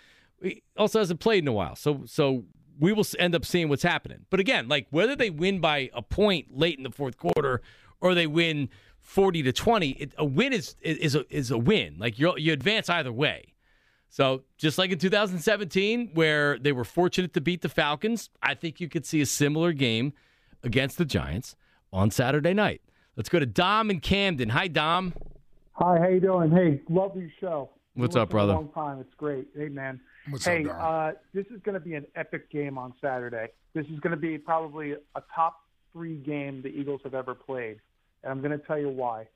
he 0.41 0.61
also 0.77 0.99
hasn't 0.99 1.19
played 1.19 1.43
in 1.43 1.47
a 1.47 1.53
while. 1.53 1.75
So 1.75 2.03
so 2.05 2.43
we 2.79 2.91
will 2.93 3.05
end 3.17 3.33
up 3.33 3.45
seeing 3.45 3.69
what's 3.69 3.83
happening. 3.83 4.25
But 4.29 4.39
again, 4.39 4.67
like 4.67 4.87
whether 4.89 5.15
they 5.15 5.29
win 5.29 5.59
by 5.59 5.89
a 5.93 6.01
point 6.01 6.55
late 6.55 6.77
in 6.77 6.83
the 6.83 6.91
fourth 6.91 7.17
quarter 7.17 7.61
or 8.01 8.13
they 8.13 8.27
win 8.27 8.69
40 9.03 9.43
to 9.43 9.53
20, 9.53 9.89
it, 9.91 10.13
a 10.17 10.25
win 10.25 10.53
is 10.53 10.75
is 10.81 11.13
a, 11.15 11.25
is 11.29 11.51
a 11.51 11.57
win. 11.57 11.95
Like 11.99 12.17
you 12.17 12.33
you 12.37 12.51
advance 12.53 12.89
either 12.89 13.11
way. 13.11 13.53
So 14.09 14.43
just 14.57 14.77
like 14.77 14.91
in 14.91 14.99
2017 14.99 16.11
where 16.13 16.57
they 16.59 16.71
were 16.71 16.83
fortunate 16.83 17.33
to 17.33 17.41
beat 17.41 17.61
the 17.61 17.69
Falcons, 17.69 18.29
I 18.41 18.53
think 18.53 18.79
you 18.79 18.87
could 18.87 19.05
see 19.05 19.21
a 19.21 19.25
similar 19.25 19.73
game 19.73 20.13
against 20.63 20.97
the 20.97 21.05
Giants 21.05 21.55
on 21.91 22.11
Saturday 22.11 22.53
night. 22.53 22.81
Let's 23.15 23.29
go 23.29 23.39
to 23.39 23.45
Dom 23.45 23.89
and 23.89 24.01
Camden. 24.01 24.49
Hi 24.49 24.67
Dom. 24.67 25.13
Hi, 25.73 25.97
how 25.99 26.07
you 26.07 26.19
doing? 26.19 26.51
Hey, 26.51 26.81
love 26.89 27.15
your 27.17 27.29
show. 27.39 27.69
What's 27.95 28.15
up, 28.15 28.21
listening 28.21 28.21
a 28.21 28.25
brother? 28.27 28.53
long 28.53 28.69
time. 28.69 28.99
It's 28.99 29.13
great. 29.17 29.47
Hey, 29.55 29.69
man. 29.69 29.99
What's 30.29 30.47
up, 30.47 30.53
hey, 30.53 30.63
Dom? 30.63 30.77
uh, 30.79 31.11
this 31.33 31.45
is 31.47 31.61
going 31.63 31.73
to 31.73 31.79
be 31.79 31.95
an 31.95 32.05
epic 32.15 32.49
game 32.51 32.77
on 32.77 32.93
Saturday. 33.01 33.47
This 33.73 33.85
is 33.87 33.99
going 33.99 34.11
to 34.11 34.17
be 34.17 34.37
probably 34.37 34.93
a 34.93 35.21
top 35.35 35.61
three 35.91 36.17
game 36.17 36.61
the 36.61 36.69
Eagles 36.69 37.01
have 37.03 37.13
ever 37.13 37.33
played, 37.35 37.77
and 38.23 38.31
I'm 38.31 38.39
going 38.39 38.57
to 38.57 38.65
tell 38.65 38.79
you 38.79 38.89
why. 38.89 39.27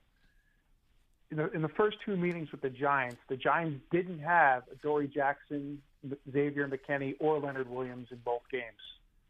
In 1.30 1.38
the, 1.38 1.51
in 1.51 1.62
the 1.62 1.69
first 1.69 1.98
two 2.06 2.16
meetings 2.16 2.51
with 2.51 2.62
the 2.62 2.69
Giants, 2.69 3.18
the 3.28 3.36
Giants 3.36 3.81
didn't 3.92 4.19
have 4.19 4.63
Dory 4.81 5.07
Jackson, 5.07 5.81
Xavier 6.31 6.69
McKinney, 6.69 7.16
or 7.19 7.39
Leonard 7.39 7.69
Williams 7.69 8.07
in 8.12 8.18
both 8.24 8.44
games. 8.51 8.63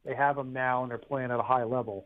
They 0.06 0.16
have 0.16 0.36
them 0.36 0.54
now, 0.54 0.84
and 0.84 0.92
they're 0.92 1.00
playing 1.00 1.32
at 1.32 1.40
a 1.40 1.44
high 1.44 1.64
level. 1.64 2.06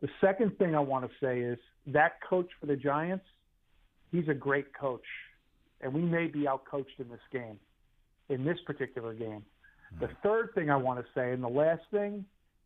The 0.00 0.08
second 0.20 0.56
thing 0.58 0.74
I 0.74 0.80
want 0.80 1.04
to 1.04 1.10
say 1.24 1.40
is 1.40 1.58
that 1.88 2.20
coach 2.28 2.48
for 2.58 2.66
the 2.66 2.76
Giants, 2.76 3.24
he's 4.10 4.28
a 4.28 4.34
great 4.34 4.72
coach, 4.74 5.04
and 5.80 5.92
we 5.92 6.00
may 6.00 6.26
be 6.26 6.44
outcoached 6.44 6.98
in 6.98 7.08
this 7.08 7.20
game, 7.30 7.58
in 8.28 8.44
this 8.44 8.58
particular 8.66 9.12
game. 9.12 9.44
The 10.00 10.06
hmm. 10.06 10.12
third 10.22 10.54
thing 10.54 10.70
I 10.70 10.76
want 10.76 11.00
to 11.00 11.06
say, 11.14 11.32
and 11.32 11.42
the 11.42 11.48
last 11.48 11.82
thing, 11.90 12.24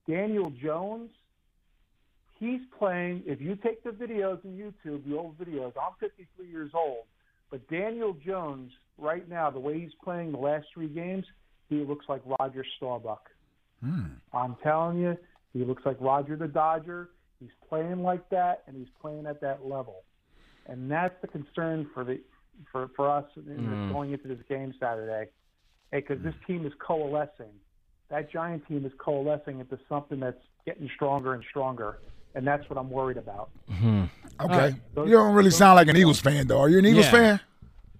Daniel 0.09 0.51
Jones, 0.63 1.11
he's 2.43 2.61
playing. 2.79 3.23
If 3.25 3.41
you 3.41 3.55
take 3.57 3.83
the 3.85 3.91
videos 3.91 4.45
on 4.45 4.53
YouTube, 4.53 5.09
the 5.09 5.17
old 5.17 5.39
videos, 5.39 5.73
I'm 5.81 5.95
53 6.01 6.49
years 6.49 6.73
old, 6.75 7.05
but 7.51 7.67
Daniel 7.69 8.15
Jones, 8.15 8.73
right 8.99 9.29
now, 9.29 9.49
the 9.51 9.61
way 9.61 9.79
he's 9.81 9.95
playing 10.03 10.33
the 10.33 10.39
last 10.39 10.67
three 10.75 10.89
games, 10.89 11.25
he 11.69 11.77
looks 11.85 12.07
like 12.09 12.21
Roger 12.41 12.65
Staubach. 12.77 13.23
I'm 14.33 14.57
telling 14.63 14.99
you, 14.99 15.17
he 15.53 15.65
looks 15.65 15.83
like 15.85 15.97
Roger 16.01 16.37
the 16.37 16.49
Dodger. 16.49 17.11
He's 17.41 17.51
playing 17.69 18.03
like 18.03 18.29
that, 18.31 18.63
and 18.67 18.77
he's 18.77 18.93
playing 19.01 19.27
at 19.27 19.41
that 19.41 19.65
level, 19.67 20.05
and 20.67 20.91
that's 20.91 21.15
the 21.23 21.29
concern 21.29 21.89
for 21.95 22.05
the 22.05 22.21
for 22.71 22.89
for 22.95 23.09
us 23.11 23.25
in 23.37 23.43
Mm. 23.43 23.93
going 23.93 24.13
into 24.13 24.29
this 24.29 24.43
game 24.49 24.73
Saturday, 24.79 25.31
because 25.91 26.21
this 26.23 26.35
team 26.47 26.67
is 26.67 26.73
coalescing. 26.75 27.55
That 28.09 28.31
Giant 28.31 28.67
team 28.69 28.85
is 28.85 28.93
coalescing 28.99 29.59
into 29.59 29.79
something 29.89 30.21
that's 30.21 30.45
getting 30.65 30.89
stronger 30.95 31.35
and 31.35 31.43
stronger, 31.51 31.99
and 32.35 32.47
that's 32.47 32.69
what 32.69 32.79
I'm 32.79 32.91
worried 32.91 33.17
about. 33.19 33.51
Okay. 34.41 34.75
You 34.97 35.11
don't 35.11 35.35
really 35.35 35.51
sound 35.51 35.77
like 35.77 35.89
an 35.89 35.97
Eagles 35.97 36.21
fan, 36.21 36.47
though. 36.47 36.61
Are 36.61 36.69
you 36.69 36.79
an 36.79 36.87
Eagles 36.87 37.07
Yeah. 37.07 37.11
fan? 37.11 37.41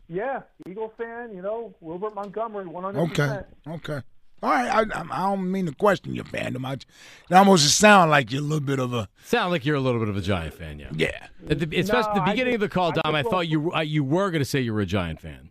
Yeah, 0.09 0.43
Eagle 0.69 0.93
fan, 0.99 1.35
you 1.35 1.41
know, 1.41 1.75
Wilbert 1.81 2.15
Montgomery, 2.15 2.67
100. 2.67 3.01
Okay. 3.13 3.41
Okay. 3.67 4.01
All 4.43 4.51
right. 4.51 4.69
I, 4.69 4.81
I, 5.01 5.05
I 5.11 5.19
don't 5.31 5.51
mean 5.51 5.65
to 5.67 5.73
question 5.75 6.15
your 6.15 6.25
fandom. 6.25 6.67
I, 6.67 6.73
it 6.75 6.85
almost 7.31 7.63
just 7.63 7.79
sound 7.79 8.11
like 8.11 8.31
you're 8.31 8.41
a 8.43 8.45
little 8.45 8.61
bit 8.65 8.79
of 8.79 8.93
a. 8.93 9.09
Sound 9.25 9.53
like 9.53 9.65
you're 9.65 9.77
a 9.77 9.81
little 9.81 10.01
bit 10.01 10.09
of 10.11 10.17
a 10.17 10.21
Giant 10.21 10.53
fan, 10.53 10.79
yeah. 10.79 10.91
Yeah. 10.95 11.27
At 11.49 11.61
the, 11.61 11.79
especially 11.79 12.13
No, 12.15 12.25
the 12.27 12.31
beginning 12.31 12.53
just- 12.53 12.55
of 12.57 12.61
the 12.61 12.69
call, 12.69 12.89
I 12.91 13.01
Dom, 13.03 13.15
I 13.15 13.23
just 13.23 13.31
thought 13.31 13.49
you 13.49 13.73
uh, 13.73 13.81
you 13.81 14.05
were 14.05 14.31
going 14.31 14.41
to 14.41 14.45
say 14.45 14.61
you 14.61 14.75
were 14.75 14.81
a 14.81 14.87
Giant 14.87 15.21
fan, 15.21 15.51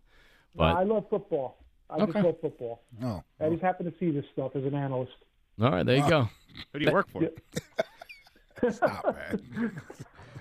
but 0.56 0.76
I 0.76 0.84
love 0.84 1.06
football. 1.10 1.58
I 1.90 1.96
Okay. 2.02 2.12
just 2.12 2.26
love 2.26 2.36
football. 2.42 2.84
Oh. 3.04 3.24
I 3.40 3.50
just 3.50 3.64
happen 3.64 3.86
to 3.92 3.94
see 4.00 4.12
this 4.12 4.26
stuff 4.34 4.56
as 4.56 4.64
an 4.64 4.76
analyst. 4.76 5.14
all 5.62 5.72
right, 5.72 5.86
there 5.86 5.98
you 5.98 6.08
go. 6.10 6.30
Who 6.74 6.80
do 6.80 6.86
you 6.86 6.92
work 6.92 7.10
for? 7.10 7.24
Stop, 8.72 9.16
man. 9.16 9.82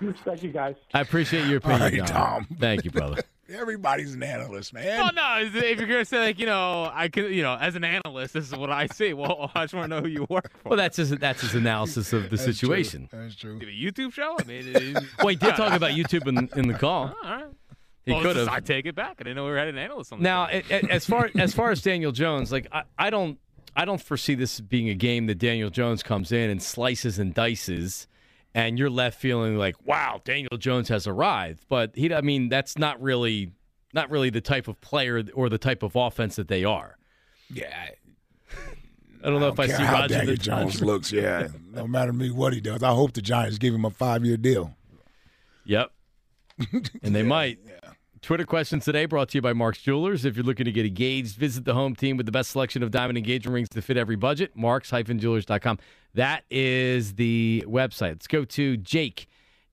Thank 0.25 0.41
you, 0.43 0.49
guys. 0.51 0.75
I 0.93 1.01
appreciate 1.01 1.45
your 1.47 1.57
opinion, 1.57 1.81
right, 1.81 1.97
Dom. 1.97 2.07
Tom. 2.07 2.47
Thank 2.59 2.85
you, 2.85 2.91
brother. 2.91 3.21
Everybody's 3.53 4.13
an 4.15 4.23
analyst, 4.23 4.73
man. 4.73 4.97
Well, 4.99 5.11
no. 5.13 5.37
If 5.59 5.77
you're 5.77 5.87
gonna 5.87 6.05
say 6.05 6.19
like, 6.19 6.39
you 6.39 6.45
know, 6.45 6.89
I 6.91 7.09
could, 7.09 7.31
you 7.35 7.43
know, 7.43 7.55
as 7.59 7.75
an 7.75 7.83
analyst, 7.83 8.33
this 8.33 8.45
is 8.47 8.55
what 8.55 8.71
I 8.71 8.87
see. 8.87 9.13
Well, 9.13 9.51
I 9.55 9.65
just 9.65 9.73
want 9.73 9.89
to 9.91 9.95
know 9.95 10.01
who 10.01 10.07
you 10.07 10.25
work 10.29 10.51
for. 10.57 10.69
Well, 10.69 10.77
that's 10.77 10.97
his 10.97 11.09
that's 11.11 11.41
his 11.41 11.53
analysis 11.53 12.13
of 12.13 12.23
the 12.23 12.29
That's 12.29 12.43
true. 12.45 12.53
situation. 12.53 13.09
That's 13.11 13.35
true. 13.35 13.59
Do 13.59 13.67
a 13.67 13.69
YouTube 13.69 14.13
show? 14.13 14.37
I 14.39 14.43
mean, 14.45 14.63
it, 14.75 15.03
Well, 15.19 15.27
he 15.27 15.35
did 15.35 15.55
talk 15.55 15.73
about 15.73 15.91
YouTube 15.91 16.27
in, 16.27 16.49
in 16.57 16.67
the 16.69 16.75
call. 16.79 17.13
All 17.23 17.29
right. 17.29 17.45
He 18.05 18.13
well, 18.13 18.21
could 18.21 18.37
have. 18.37 18.47
I 18.47 18.61
take 18.61 18.85
it 18.87 18.95
back. 18.95 19.17
I 19.19 19.23
didn't 19.23 19.35
know 19.35 19.45
we 19.45 19.51
had 19.51 19.67
an 19.67 19.77
analyst 19.77 20.13
on. 20.13 20.19
the 20.19 20.23
Now, 20.23 20.47
show. 20.47 20.61
a- 20.71 20.85
a- 20.87 20.91
as 20.91 21.05
far 21.05 21.29
as 21.37 21.53
far 21.53 21.69
as 21.71 21.81
Daniel 21.83 22.11
Jones, 22.13 22.51
like 22.53 22.67
I, 22.71 22.83
I 22.97 23.09
don't 23.09 23.37
I 23.75 23.83
don't 23.85 24.01
foresee 24.01 24.33
this 24.35 24.59
being 24.61 24.87
a 24.89 24.95
game 24.95 25.27
that 25.27 25.35
Daniel 25.39 25.69
Jones 25.69 26.01
comes 26.03 26.31
in 26.31 26.49
and 26.49 26.63
slices 26.63 27.19
and 27.19 27.33
dices, 27.35 28.07
and 28.53 28.77
you're 28.77 28.89
left 28.89 29.19
feeling 29.19 29.57
like, 29.57 29.75
wow, 29.85 30.21
Daniel 30.23 30.57
Jones 30.57 30.89
has 30.89 31.07
arrived. 31.07 31.65
But 31.69 31.95
he, 31.95 32.13
I 32.13 32.21
mean, 32.21 32.49
that's 32.49 32.77
not 32.77 33.01
really 33.01 33.51
not 33.93 34.09
really 34.09 34.29
the 34.29 34.41
type 34.41 34.67
of 34.67 34.79
player 34.81 35.23
or 35.33 35.49
the 35.49 35.57
type 35.57 35.83
of 35.83 35.95
offense 35.95 36.35
that 36.37 36.47
they 36.47 36.63
are. 36.63 36.97
Yeah. 37.53 37.89
I 39.23 39.29
don't 39.29 39.39
know 39.39 39.49
if 39.49 39.59
I 39.59 39.67
see 39.67 39.83
how 39.83 39.99
Roger 40.01 40.15
Daniel 40.15 40.35
the 40.35 40.41
Jones 40.41 40.73
Dodger. 40.75 40.85
looks. 40.85 41.11
Yeah. 41.11 41.47
no 41.71 41.85
matter 41.87 42.11
me 42.13 42.31
what 42.31 42.53
he 42.53 42.61
does, 42.61 42.81
I 42.81 42.89
hope 42.91 43.13
the 43.13 43.21
Giants 43.21 43.57
give 43.57 43.73
him 43.73 43.85
a 43.85 43.89
five 43.91 44.25
year 44.25 44.37
deal. 44.37 44.75
Yep. 45.65 45.91
and 47.03 47.15
they 47.15 47.23
might. 47.37 47.59
Twitter 48.21 48.45
questions 48.45 48.85
today 48.85 49.05
brought 49.05 49.29
to 49.29 49.39
you 49.39 49.41
by 49.41 49.51
Mark's 49.51 49.81
Jewelers. 49.81 50.25
If 50.25 50.35
you're 50.35 50.45
looking 50.45 50.65
to 50.65 50.71
get 50.71 50.85
engaged, 50.85 51.37
visit 51.37 51.65
the 51.65 51.73
home 51.73 51.95
team 51.95 52.17
with 52.17 52.27
the 52.27 52.31
best 52.31 52.51
selection 52.51 52.83
of 52.83 52.91
diamond 52.91 53.17
engagement 53.17 53.55
rings 53.55 53.69
to 53.69 53.81
fit 53.81 53.97
every 53.97 54.15
budget. 54.15 54.51
Marks-jewelers.com. 54.55 55.79
That 56.13 56.43
is 56.51 57.15
the 57.15 57.63
website. 57.67 58.11
Let's 58.11 58.27
go 58.27 58.45
to 58.45 58.77
Jake. 58.77 59.27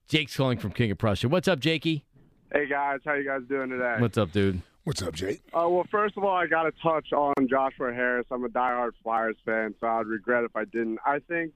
Jake's 0.07 0.35
calling 0.35 0.57
from 0.57 0.71
King 0.71 0.89
of 0.89 0.97
Prussia. 0.97 1.29
What's 1.29 1.47
up, 1.47 1.59
Jakey? 1.59 2.05
Hey 2.51 2.67
guys, 2.67 3.01
how 3.05 3.13
you 3.13 3.23
guys 3.23 3.41
doing 3.47 3.69
today? 3.69 3.97
What's 3.99 4.17
up, 4.17 4.31
dude? 4.31 4.63
What's 4.83 5.03
up, 5.03 5.13
Jake? 5.13 5.43
Uh, 5.53 5.69
well, 5.69 5.85
first 5.91 6.17
of 6.17 6.23
all, 6.23 6.35
I 6.35 6.47
got 6.47 6.63
to 6.63 6.71
touch 6.81 7.13
on 7.13 7.47
Joshua 7.47 7.93
Harris. 7.93 8.25
I'm 8.31 8.43
a 8.43 8.49
diehard 8.49 8.93
Flyers 9.03 9.35
fan, 9.45 9.75
so 9.79 9.85
I'd 9.85 10.07
regret 10.07 10.43
if 10.43 10.55
I 10.55 10.65
didn't. 10.65 10.97
I 11.05 11.19
think 11.19 11.53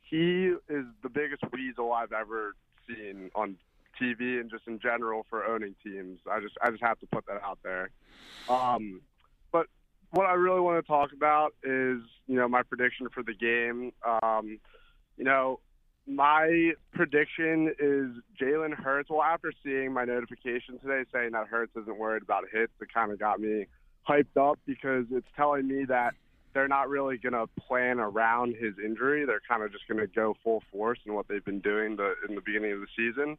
he 0.00 0.52
is 0.68 0.86
the 1.04 1.08
biggest 1.08 1.44
weasel 1.52 1.92
I've 1.92 2.12
ever 2.12 2.56
seen 2.88 3.30
on 3.36 3.56
TV 4.00 4.40
and 4.40 4.50
just 4.50 4.66
in 4.66 4.78
general 4.78 5.26
for 5.28 5.44
owning 5.44 5.74
teams. 5.82 6.20
I 6.30 6.40
just 6.40 6.54
I 6.62 6.70
just 6.70 6.82
have 6.82 6.98
to 7.00 7.06
put 7.06 7.26
that 7.26 7.42
out 7.42 7.58
there. 7.62 7.90
Um, 8.48 9.00
but 9.50 9.66
what 10.10 10.26
I 10.26 10.34
really 10.34 10.60
want 10.60 10.82
to 10.84 10.86
talk 10.86 11.12
about 11.12 11.54
is 11.62 12.00
you 12.26 12.36
know 12.36 12.48
my 12.48 12.62
prediction 12.62 13.08
for 13.12 13.22
the 13.22 13.34
game. 13.34 13.92
Um, 14.22 14.58
you 15.16 15.24
know, 15.24 15.60
my 16.06 16.72
prediction 16.92 17.74
is 17.78 18.10
Jalen 18.40 18.74
Hurts. 18.74 19.10
Well, 19.10 19.22
after 19.22 19.52
seeing 19.62 19.92
my 19.92 20.04
notification 20.04 20.78
today 20.78 21.04
saying 21.12 21.32
that 21.32 21.46
Hurts 21.46 21.72
isn't 21.76 21.98
worried 21.98 22.22
about 22.22 22.44
hits, 22.52 22.72
it 22.80 22.88
kind 22.92 23.12
of 23.12 23.18
got 23.18 23.40
me 23.40 23.66
hyped 24.08 24.36
up 24.36 24.58
because 24.66 25.04
it's 25.10 25.28
telling 25.36 25.68
me 25.68 25.84
that 25.84 26.14
they're 26.54 26.68
not 26.68 26.88
really 26.88 27.16
going 27.18 27.32
to 27.32 27.46
plan 27.60 27.98
around 27.98 28.54
his 28.56 28.74
injury. 28.84 29.24
They're 29.24 29.40
kind 29.48 29.62
of 29.62 29.72
just 29.72 29.86
going 29.88 30.00
to 30.00 30.06
go 30.06 30.36
full 30.44 30.62
force 30.70 30.98
in 31.06 31.14
what 31.14 31.28
they've 31.28 31.44
been 31.44 31.60
doing 31.60 31.96
the, 31.96 32.14
in 32.28 32.34
the 32.34 32.42
beginning 32.44 32.72
of 32.72 32.80
the 32.80 32.86
season. 32.96 33.38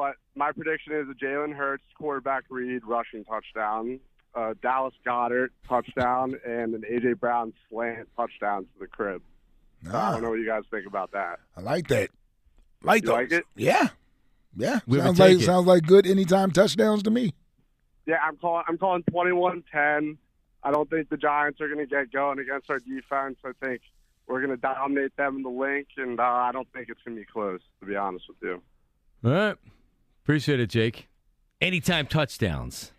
But 0.00 0.16
my 0.34 0.50
prediction 0.50 0.94
is 0.94 1.06
a 1.10 1.12
Jalen 1.12 1.54
Hurts 1.54 1.84
quarterback 1.94 2.44
read 2.48 2.86
rushing 2.86 3.22
touchdown, 3.22 4.00
uh, 4.34 4.54
Dallas 4.62 4.94
Goedert 5.06 5.50
touchdown, 5.68 6.40
and 6.42 6.74
an 6.74 6.84
AJ 6.90 7.20
Brown 7.20 7.52
slant 7.68 8.08
touchdown 8.16 8.62
to 8.62 8.78
the 8.80 8.86
crib. 8.86 9.20
I 9.92 10.12
don't 10.12 10.22
know 10.22 10.30
what 10.30 10.38
you 10.38 10.46
guys 10.46 10.62
think 10.70 10.86
about 10.86 11.10
that. 11.12 11.40
I 11.54 11.60
like 11.60 11.88
that. 11.88 12.08
Like 12.82 13.02
You 13.02 13.08
those. 13.08 13.14
like 13.14 13.32
it? 13.32 13.44
Yeah. 13.56 13.88
Yeah. 14.56 14.80
We 14.86 15.00
sounds 15.00 15.18
like 15.18 15.32
it. 15.32 15.42
sounds 15.42 15.66
like 15.66 15.82
good 15.82 16.06
anytime 16.06 16.50
touchdowns 16.50 17.02
to 17.02 17.10
me. 17.10 17.34
Yeah, 18.06 18.20
I'm 18.26 18.38
calling. 18.38 18.64
I'm 18.68 18.78
calling 18.78 19.02
21-10. 19.12 20.16
I 20.62 20.70
don't 20.70 20.88
think 20.88 21.10
the 21.10 21.18
Giants 21.18 21.60
are 21.60 21.68
going 21.68 21.78
to 21.78 21.86
get 21.86 22.10
going 22.10 22.38
against 22.38 22.70
our 22.70 22.78
defense. 22.78 23.36
I 23.44 23.52
think 23.62 23.82
we're 24.26 24.40
going 24.40 24.56
to 24.56 24.56
dominate 24.56 25.14
them 25.18 25.36
in 25.36 25.42
the 25.42 25.50
link, 25.50 25.88
and 25.98 26.18
uh, 26.18 26.22
I 26.22 26.52
don't 26.52 26.68
think 26.72 26.88
it's 26.88 27.02
going 27.04 27.18
to 27.18 27.20
be 27.20 27.26
close. 27.26 27.60
To 27.80 27.86
be 27.86 27.96
honest 27.96 28.24
with 28.28 28.38
you. 28.40 28.62
All 29.22 29.30
right. 29.30 29.56
Appreciate 30.30 30.60
it, 30.60 30.70
Jake. 30.70 31.08
Anytime 31.60 32.06
touchdowns. 32.06 32.92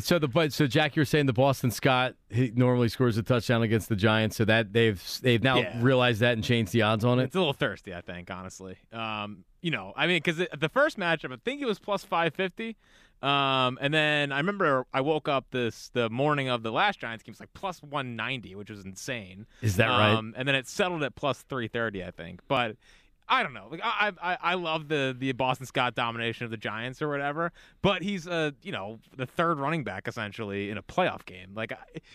So 0.00 0.18
the 0.18 0.26
but 0.26 0.52
so 0.52 0.66
Jack, 0.66 0.96
you're 0.96 1.04
saying 1.04 1.26
the 1.26 1.32
Boston 1.32 1.70
Scott 1.70 2.16
he 2.28 2.50
normally 2.52 2.88
scores 2.88 3.16
a 3.16 3.22
touchdown 3.22 3.62
against 3.62 3.88
the 3.88 3.94
Giants, 3.94 4.36
so 4.36 4.44
that 4.44 4.72
they've 4.72 5.00
they've 5.22 5.40
now 5.40 5.58
Yeah. 5.58 5.80
realized 5.80 6.18
that 6.18 6.32
and 6.32 6.42
changed 6.42 6.72
the 6.72 6.82
odds 6.82 7.04
on 7.04 7.20
it. 7.20 7.24
It's 7.24 7.36
a 7.36 7.38
little 7.38 7.52
thirsty, 7.52 7.94
I 7.94 8.00
think, 8.00 8.28
honestly. 8.28 8.76
Um, 8.92 9.44
you 9.62 9.70
know, 9.70 9.92
I 9.96 10.08
mean, 10.08 10.20
because 10.24 10.38
the 10.38 10.68
first 10.68 10.98
matchup, 10.98 11.32
I 11.32 11.36
think 11.44 11.62
it 11.62 11.66
was 11.66 11.78
plus 11.78 12.02
five 12.02 12.34
fifty. 12.34 12.76
Um, 13.22 13.78
and 13.80 13.92
then 13.94 14.32
I 14.32 14.38
remember 14.38 14.86
I 14.92 15.02
woke 15.02 15.28
up 15.28 15.46
this 15.52 15.90
the 15.90 16.10
morning 16.10 16.48
of 16.48 16.64
the 16.64 16.72
last 16.72 16.98
Giants 16.98 17.22
game, 17.22 17.30
it 17.30 17.34
was 17.34 17.40
like 17.40 17.52
plus 17.54 17.82
one 17.84 18.16
ninety, 18.16 18.56
which 18.56 18.70
was 18.70 18.84
insane. 18.84 19.46
Is 19.62 19.76
that 19.76 19.86
right? 19.86 20.14
Um, 20.14 20.34
and 20.36 20.48
then 20.48 20.56
it 20.56 20.66
settled 20.66 21.04
at 21.04 21.14
plus 21.14 21.42
three 21.42 21.68
thirty, 21.68 22.02
I 22.02 22.10
think. 22.10 22.40
But 22.48 22.76
I 23.30 23.44
don't 23.44 23.54
know. 23.54 23.68
Like 23.70 23.80
I, 23.82 24.12
I, 24.20 24.38
I 24.42 24.54
love 24.54 24.88
the 24.88 25.16
the 25.16 25.30
Boston 25.32 25.64
Scott 25.64 25.94
domination 25.94 26.44
of 26.44 26.50
the 26.50 26.56
Giants 26.56 27.00
or 27.00 27.08
whatever. 27.08 27.52
But 27.80 28.02
he's 28.02 28.26
a 28.26 28.54
you 28.62 28.72
know 28.72 28.98
the 29.16 29.24
third 29.24 29.58
running 29.58 29.84
back 29.84 30.08
essentially 30.08 30.68
in 30.68 30.76
a 30.76 30.82
playoff 30.82 31.24
game. 31.24 31.52
Like 31.54 31.72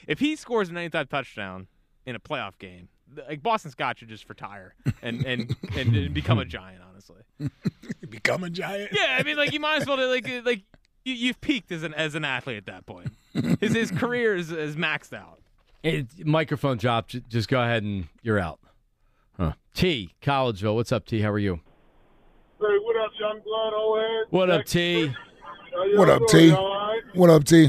if 0.07 0.19
he 0.19 0.35
scores 0.35 0.69
an 0.69 0.77
anytime 0.77 1.07
touchdown 1.07 1.67
in 2.05 2.15
a 2.15 2.19
playoff 2.19 2.57
game, 2.59 2.89
like 3.29 3.41
Boston 3.41 3.71
Scott 3.71 3.97
should 3.97 4.09
just 4.09 4.27
retire 4.27 4.75
and 5.01 5.25
and, 5.25 5.55
and, 5.77 5.95
and 5.95 6.13
become 6.13 6.37
a 6.37 6.45
Giant. 6.45 6.81
Honestly. 6.87 7.21
Become 8.09 8.43
a 8.45 8.49
giant. 8.49 8.91
Yeah, 8.93 9.17
I 9.19 9.23
mean, 9.23 9.35
like 9.35 9.51
you 9.51 9.59
might 9.59 9.81
as 9.81 9.87
well 9.87 9.97
like 10.09 10.29
uh, 10.29 10.41
like 10.45 10.61
you, 11.03 11.13
you've 11.13 11.41
peaked 11.41 11.71
as 11.71 11.83
an 11.83 11.93
as 11.93 12.15
an 12.15 12.23
athlete 12.23 12.57
at 12.57 12.65
that 12.67 12.85
point. 12.85 13.11
His 13.59 13.73
his 13.73 13.91
career 13.91 14.35
is, 14.35 14.51
is 14.51 14.75
maxed 14.75 15.13
out. 15.13 15.41
Hey, 15.83 16.05
microphone 16.23 16.77
drop. 16.77 17.09
Just 17.09 17.49
go 17.49 17.61
ahead 17.61 17.83
and 17.83 18.07
you're 18.23 18.39
out. 18.39 18.59
Huh. 19.37 19.53
T, 19.73 20.13
Collegeville. 20.21 20.75
What's 20.75 20.91
up, 20.91 21.05
T? 21.05 21.21
How 21.21 21.31
are 21.31 21.39
you? 21.39 21.55
Hey, 22.59 22.77
what 22.81 22.95
up, 22.97 23.11
young 23.19 23.41
blood, 23.43 23.73
old 23.73 23.99
head? 23.99 24.25
What 24.29 24.49
up, 24.49 24.65
T? 24.65 25.13
What 25.95 26.09
up, 26.09 26.21
T? 26.29 26.51
all 26.51 26.71
right? 26.73 27.01
What 27.13 27.29
up, 27.29 27.43
T? 27.43 27.65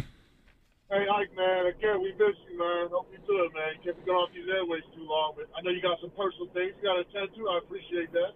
Hey, 0.89 1.03
Ike, 1.11 1.35
man, 1.37 1.67
again, 1.67 1.99
we 2.01 2.13
miss 2.15 2.39
you, 2.49 2.57
man. 2.59 2.87
Hope 2.93 3.11
you're 3.11 3.27
good, 3.27 3.53
man. 3.53 3.75
You 3.75 3.91
can't 3.93 3.99
be 3.99 4.07
going 4.07 4.19
off 4.23 4.31
these 4.33 4.47
airways 4.49 4.87
too 4.95 5.03
long, 5.03 5.35
but 5.35 5.51
I 5.59 5.61
know 5.63 5.71
you 5.75 5.83
got 5.83 5.99
some 6.01 6.11
personal 6.15 6.47
things 6.55 6.79
you 6.79 6.87
got 6.87 7.03
to 7.03 7.05
attend 7.11 7.35
to. 7.35 7.43
I 7.51 7.59
appreciate 7.59 8.11
that. 8.15 8.31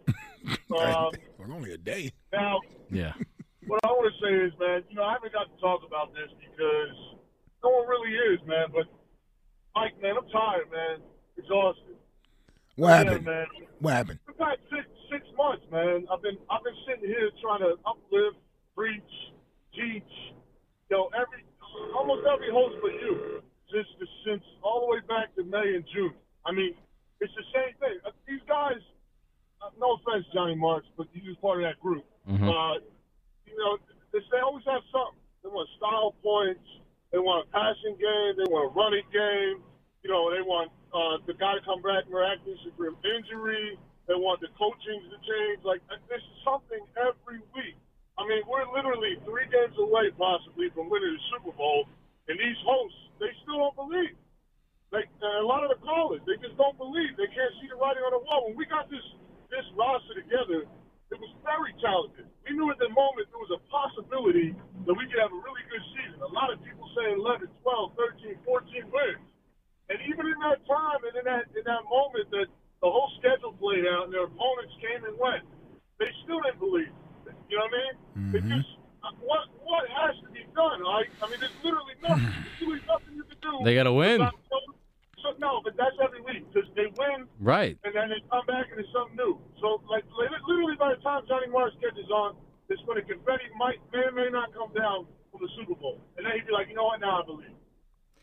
um, 0.74 1.14
Well, 1.38 1.52
only 1.54 1.72
a 1.72 1.78
day. 1.78 2.10
now, 2.32 2.58
Yeah. 2.90 3.14
what 3.70 3.78
I 3.84 3.94
want 3.94 4.10
to 4.10 4.16
say 4.18 4.34
is, 4.34 4.52
man, 4.58 4.82
you 4.90 4.96
know, 4.98 5.04
I 5.06 5.14
haven't 5.14 5.32
got 5.32 5.46
to 5.46 5.56
talk 5.62 5.86
about 5.86 6.10
this 6.12 6.26
because 6.42 6.90
no 7.62 7.70
one 7.70 7.86
really 7.86 8.10
is, 8.34 8.42
man. 8.50 8.74
But 8.74 8.90
Mike, 9.78 9.94
man, 10.02 10.18
I'm 10.18 10.26
tired, 10.34 10.66
man. 10.74 10.98
Exhausted. 11.38 11.94
What 12.80 12.88
Yeah, 12.88 12.96
happened? 13.12 13.24
man. 13.28 13.46
What 13.84 13.92
happened? 13.92 14.18
For 14.24 14.32
past 14.40 14.60
six 14.72 14.88
six 15.12 15.22
months, 15.36 15.64
man, 15.70 16.08
I've 16.08 16.22
been 16.24 16.38
I've 16.48 16.64
been 16.64 16.80
sitting 16.88 17.04
here 17.04 17.28
trying 17.44 17.60
to 17.60 17.76
uplift, 17.84 18.40
preach, 18.74 19.12
teach, 19.76 20.12
you 20.88 20.96
know, 20.96 21.12
every 21.12 21.44
almost 21.94 22.24
every 22.24 22.48
host 22.50 22.80
but 22.80 22.92
you, 22.96 23.42
just 23.68 23.92
since 24.24 24.40
all 24.64 24.80
the 24.80 24.96
way 24.96 25.00
back 25.12 25.28
to 25.36 25.44
May 25.44 25.76
and 25.76 25.84
June. 25.92 26.14
I 26.48 26.52
mean, 26.56 26.72
it's 27.20 27.34
the 27.36 27.44
same 27.52 27.76
thing. 27.84 28.00
Uh, 28.00 28.16
These 28.26 28.40
guys, 28.48 28.80
uh, 29.60 29.68
no 29.78 30.00
offense, 30.00 30.24
Johnny 30.32 30.54
Marks, 30.56 30.88
but 30.96 31.06
he's 31.12 31.24
just 31.24 31.40
part 31.44 31.60
of 31.60 31.68
that 31.68 31.76
group. 31.84 32.04
Mhm. 32.32 32.48
Uh, 32.48 32.80
you 33.44 33.56
know, 33.60 33.76
they, 34.12 34.20
they 34.32 34.40
always 34.40 34.64
have 34.64 34.80
something. 34.88 35.20
They 35.44 35.50
want 35.52 35.68
style 35.76 36.16
points. 36.24 36.64
They 37.12 37.18
want 37.18 37.44
a 37.44 37.50
passing 37.52 38.00
game. 38.00 38.40
They 38.40 38.48
want 38.48 38.72
a 38.72 38.72
running 38.72 39.04
game. 39.12 39.60
You 40.00 40.08
know, 40.08 40.32
they 40.32 40.40
want 40.40 40.72
uh, 40.90 41.22
the 41.26 41.34
guy 41.34 41.54
to 41.54 41.62
come 41.62 41.82
back 41.82 42.06
miraculously 42.10 42.74
from 42.74 42.98
injury. 43.02 43.78
They 44.10 44.18
want 44.18 44.42
the 44.42 44.50
coaching 44.58 45.00
to 45.06 45.18
change. 45.22 45.62
Like 45.62 45.82
uh, 45.86 46.02
this 46.10 46.18
is 46.18 46.36
something 46.42 46.82
every 46.98 47.42
week. 47.54 47.78
I 48.18 48.26
mean, 48.26 48.42
we're 48.44 48.66
literally 48.68 49.16
three 49.24 49.46
games 49.48 49.78
away, 49.78 50.12
possibly, 50.18 50.68
from 50.74 50.90
winning 50.90 51.14
the 51.14 51.24
Super 51.32 51.54
Bowl, 51.56 51.88
and 52.28 52.36
these 52.36 52.58
hosts 52.66 52.98
they 53.22 53.30
still 53.46 53.70
don't 53.70 53.76
believe. 53.76 54.16
Like 54.90 55.06
uh, 55.22 55.40
a 55.40 55.46
lot 55.46 55.62
of 55.62 55.70
the 55.70 55.78
callers, 55.80 56.18
they 56.26 56.34
just 56.42 56.58
don't 56.58 56.74
believe. 56.74 57.14
They 57.14 57.30
can't 57.30 57.54
see 57.62 57.70
the 57.70 57.78
writing 57.78 58.02
on 58.02 58.10
the 58.10 58.22
wall. 58.26 58.50
When 58.50 58.58
we 58.58 58.66
got 58.66 58.90
this 58.90 59.04
this 59.46 59.66
roster 59.78 60.18
together, 60.18 60.66
it 60.66 61.18
was 61.18 61.30
very 61.46 61.74
talented. 61.78 62.26
We 62.46 62.58
knew 62.58 62.70
at 62.70 62.78
the 62.82 62.90
moment 62.90 63.30
there 63.30 63.42
was 63.42 63.54
a 63.54 63.62
possibility 63.70 64.54
that 64.86 64.94
we 64.94 65.06
could 65.06 65.22
have 65.22 65.30
a 65.30 65.40
really 65.42 65.62
good 65.70 65.84
season. 65.94 66.18
A 66.22 66.34
lot 66.34 66.50
of 66.50 66.58
people 66.62 66.86
saying 66.98 67.18
11, 67.18 67.46
12, 67.62 67.94
13, 67.94 68.38
14 68.42 68.90
wins. 68.90 69.29
And 69.90 69.98
even 70.06 70.24
in 70.30 70.38
that 70.46 70.62
time 70.70 71.02
and 71.02 71.14
in 71.18 71.24
that 71.26 71.50
in 71.50 71.64
that 71.66 71.82
moment 71.90 72.30
that 72.30 72.46
the 72.78 72.88
whole 72.88 73.10
schedule 73.18 73.52
played 73.58 73.84
out 73.90 74.06
and 74.08 74.14
their 74.14 74.30
opponents 74.30 74.72
came 74.78 75.02
and 75.02 75.18
went, 75.18 75.42
they 75.98 76.08
still 76.22 76.38
didn't 76.46 76.62
believe. 76.62 76.94
You 77.50 77.58
know 77.58 77.66
what 77.66 77.74
I 77.74 77.78
mean? 77.82 77.94
It 78.38 78.42
just 78.46 78.70
uh, 79.02 79.10
what 79.18 79.50
what 79.66 79.84
has 79.90 80.14
to 80.22 80.30
be 80.30 80.46
done? 80.54 80.78
I 80.86 81.10
I 81.18 81.26
mean, 81.26 81.42
there's 81.42 81.58
literally 81.60 81.98
nothing. 82.06 82.30
There's 82.46 82.54
literally 82.62 82.86
nothing 82.86 83.12
you 83.18 83.26
can 83.26 83.38
do. 83.42 83.54
They 83.66 83.74
gotta 83.74 83.92
win. 83.92 84.22
So, 85.20 85.36
no, 85.36 85.60
but 85.60 85.76
that's 85.76 85.96
every 86.00 86.24
week 86.24 86.48
because 86.48 86.68
they 86.76 86.88
win 86.96 87.28
Right. 87.40 87.76
and 87.84 87.92
then 87.92 88.08
they 88.08 88.24
come 88.32 88.44
back 88.48 88.72
and 88.72 88.80
it's 88.80 88.88
something 88.88 89.16
new. 89.20 89.36
So, 89.60 89.84
like, 89.84 90.04
literally 90.16 90.76
by 90.80 90.96
the 90.96 91.00
time 91.04 91.28
Johnny 91.28 91.46
Marks 91.52 91.76
catches 91.76 92.08
on, 92.08 92.36
it's 92.72 92.80
when 92.88 92.96
the 92.96 93.04
confetti 93.04 93.44
might 93.58 93.76
may 93.92 94.08
or 94.08 94.12
may 94.12 94.30
not 94.32 94.54
come 94.56 94.72
down 94.72 95.04
from 95.30 95.44
the 95.44 95.50
Super 95.60 95.76
Bowl, 95.76 96.00
and 96.16 96.24
then 96.24 96.32
he'd 96.40 96.46
be 96.46 96.52
like, 96.52 96.68
you 96.68 96.74
know 96.74 96.88
what? 96.88 97.00
Now 97.00 97.20
I 97.20 97.26
believe. 97.26 97.52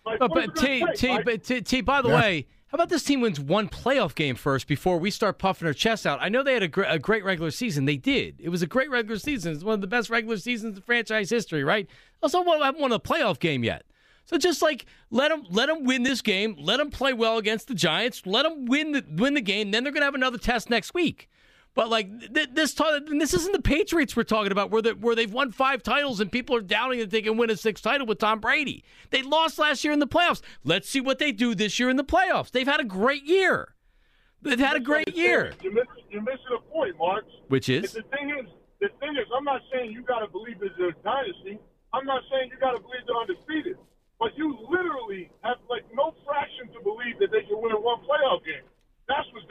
Like, 0.07 0.19
But, 0.19 0.33
but 0.33 0.55
T, 0.55 0.79
gonna 0.79 0.95
T, 0.95 1.07
Mike? 1.09 1.25
but 1.25 1.43
T, 1.43 1.61
T, 1.61 1.81
by 1.81 2.01
the 2.01 2.09
Yeah. 2.09 2.19
way, 2.19 2.47
how 2.67 2.75
about 2.75 2.89
this 2.89 3.03
team 3.03 3.21
wins 3.21 3.39
one 3.39 3.69
playoff 3.69 4.13
game 4.15 4.35
first 4.35 4.67
before 4.67 4.97
we 4.97 5.09
start 5.11 5.37
puffing 5.39 5.67
our 5.67 5.73
chests 5.73 6.05
out? 6.05 6.19
I 6.21 6.29
know 6.29 6.43
they 6.43 6.53
had 6.53 6.63
a, 6.63 6.67
gr- 6.67 6.83
a 6.83 6.99
great 6.99 7.23
regular 7.23 7.51
season. 7.51 7.85
They 7.85 7.97
did. 7.97 8.35
It 8.39 8.49
was 8.49 8.61
a 8.61 8.67
great 8.67 8.89
regular 8.89 9.19
season. 9.19 9.53
It's 9.53 9.63
one 9.63 9.75
of 9.75 9.81
the 9.81 9.87
best 9.87 10.09
regular 10.09 10.37
seasons 10.37 10.75
in 10.77 10.83
franchise 10.83 11.29
history, 11.29 11.63
right? 11.63 11.87
Also, 12.21 12.41
we 12.41 12.51
haven't 12.59 12.81
won 12.81 12.91
a 12.91 12.99
playoff 12.99 13.39
game 13.39 13.63
yet. 13.63 13.85
So 14.25 14.37
just 14.37 14.61
like 14.61 14.85
let 15.09 15.29
them 15.29 15.45
let 15.49 15.67
them 15.67 15.85
win 15.85 16.03
this 16.03 16.21
game, 16.21 16.57
let 16.59 16.77
them 16.77 16.89
play 16.89 17.13
well 17.13 17.37
against 17.37 17.69
the 17.69 17.73
Giants, 17.75 18.23
let 18.25 18.43
them 18.43 18.65
win 18.65 18.91
the 18.91 19.05
win 19.09 19.35
the 19.35 19.41
game. 19.41 19.71
Then 19.71 19.83
they're 19.85 19.93
going 19.93 20.01
to 20.01 20.05
have 20.05 20.15
another 20.15 20.37
test 20.37 20.69
next 20.69 20.93
week. 20.93 21.29
But 21.77 21.91
like 21.91 22.33
th- 22.33 22.49
this, 22.53 22.73
ta- 22.73 23.01
this 23.05 23.35
isn't 23.35 23.53
the 23.53 23.61
Patriots 23.61 24.15
we're 24.15 24.23
talking 24.23 24.51
about, 24.51 24.71
where 24.71 24.81
where 24.95 25.13
they've 25.13 25.31
won 25.31 25.51
five 25.51 25.83
titles 25.83 26.19
and 26.19 26.31
people 26.31 26.55
are 26.55 26.61
doubting 26.61 26.97
that 26.97 27.11
they 27.11 27.21
can 27.21 27.37
win 27.37 27.51
a 27.51 27.55
sixth 27.55 27.83
title 27.83 28.07
with 28.07 28.17
Tom 28.17 28.39
Brady. 28.39 28.83
They 29.11 29.21
lost 29.21 29.59
last 29.59 29.83
year 29.83 29.93
in 29.93 29.99
the 29.99 30.07
playoffs. 30.07 30.41
Let's 30.63 30.89
see 30.89 31.01
what 31.01 31.19
they 31.19 31.31
do 31.31 31.53
this 31.53 31.77
year 31.77 31.91
in 31.91 31.95
the 31.95 32.03
playoffs. 32.03 32.49
They've 32.49 32.65
had 32.65 32.79
a 32.79 32.83
great 32.83 33.25
year. 33.25 33.75
They've 34.41 34.57
had 34.57 34.75
a 34.75 34.79
great 34.79 35.15
year. 35.15 35.53
You're 35.61 35.71
missing, 35.71 36.03
you're 36.09 36.23
missing 36.23 36.49
a 36.57 36.61
point, 36.73 36.97
Mark. 36.97 37.25
Which 37.49 37.69
is? 37.69 37.93
The 37.93 38.01
thing 38.09 38.31
is, 38.31 38.49
the 38.81 38.89
thing 38.99 39.13
is, 39.13 39.29
I'm 39.37 39.43
not 39.43 39.61
saying 39.71 39.91
you 39.91 40.01
got 40.01 40.25
to 40.25 40.27
believe 40.33 40.57
it's 40.63 40.73
a 40.81 40.97
dynasty. 41.05 41.59
I'm 41.93 42.05
not 42.05 42.23
saying 42.31 42.49
you 42.49 42.57
got 42.57 42.73
to 42.73 42.81
believe 42.81 43.05
they're 43.05 43.21
undefeated. 43.21 43.77
But 44.17 44.33
you 44.35 44.57
literally 44.67 45.29
have 45.43 45.57
like 45.69 45.85
no 45.93 46.15
fraction 46.25 46.73
to 46.73 46.81
believe 46.81 47.19
that 47.19 47.29
they 47.29 47.45
can 47.45 47.61
win 47.61 47.77
one 47.85 48.01
playoff 48.01 48.41
game. 48.41 48.65
That's 49.05 49.29
what's 49.31 49.45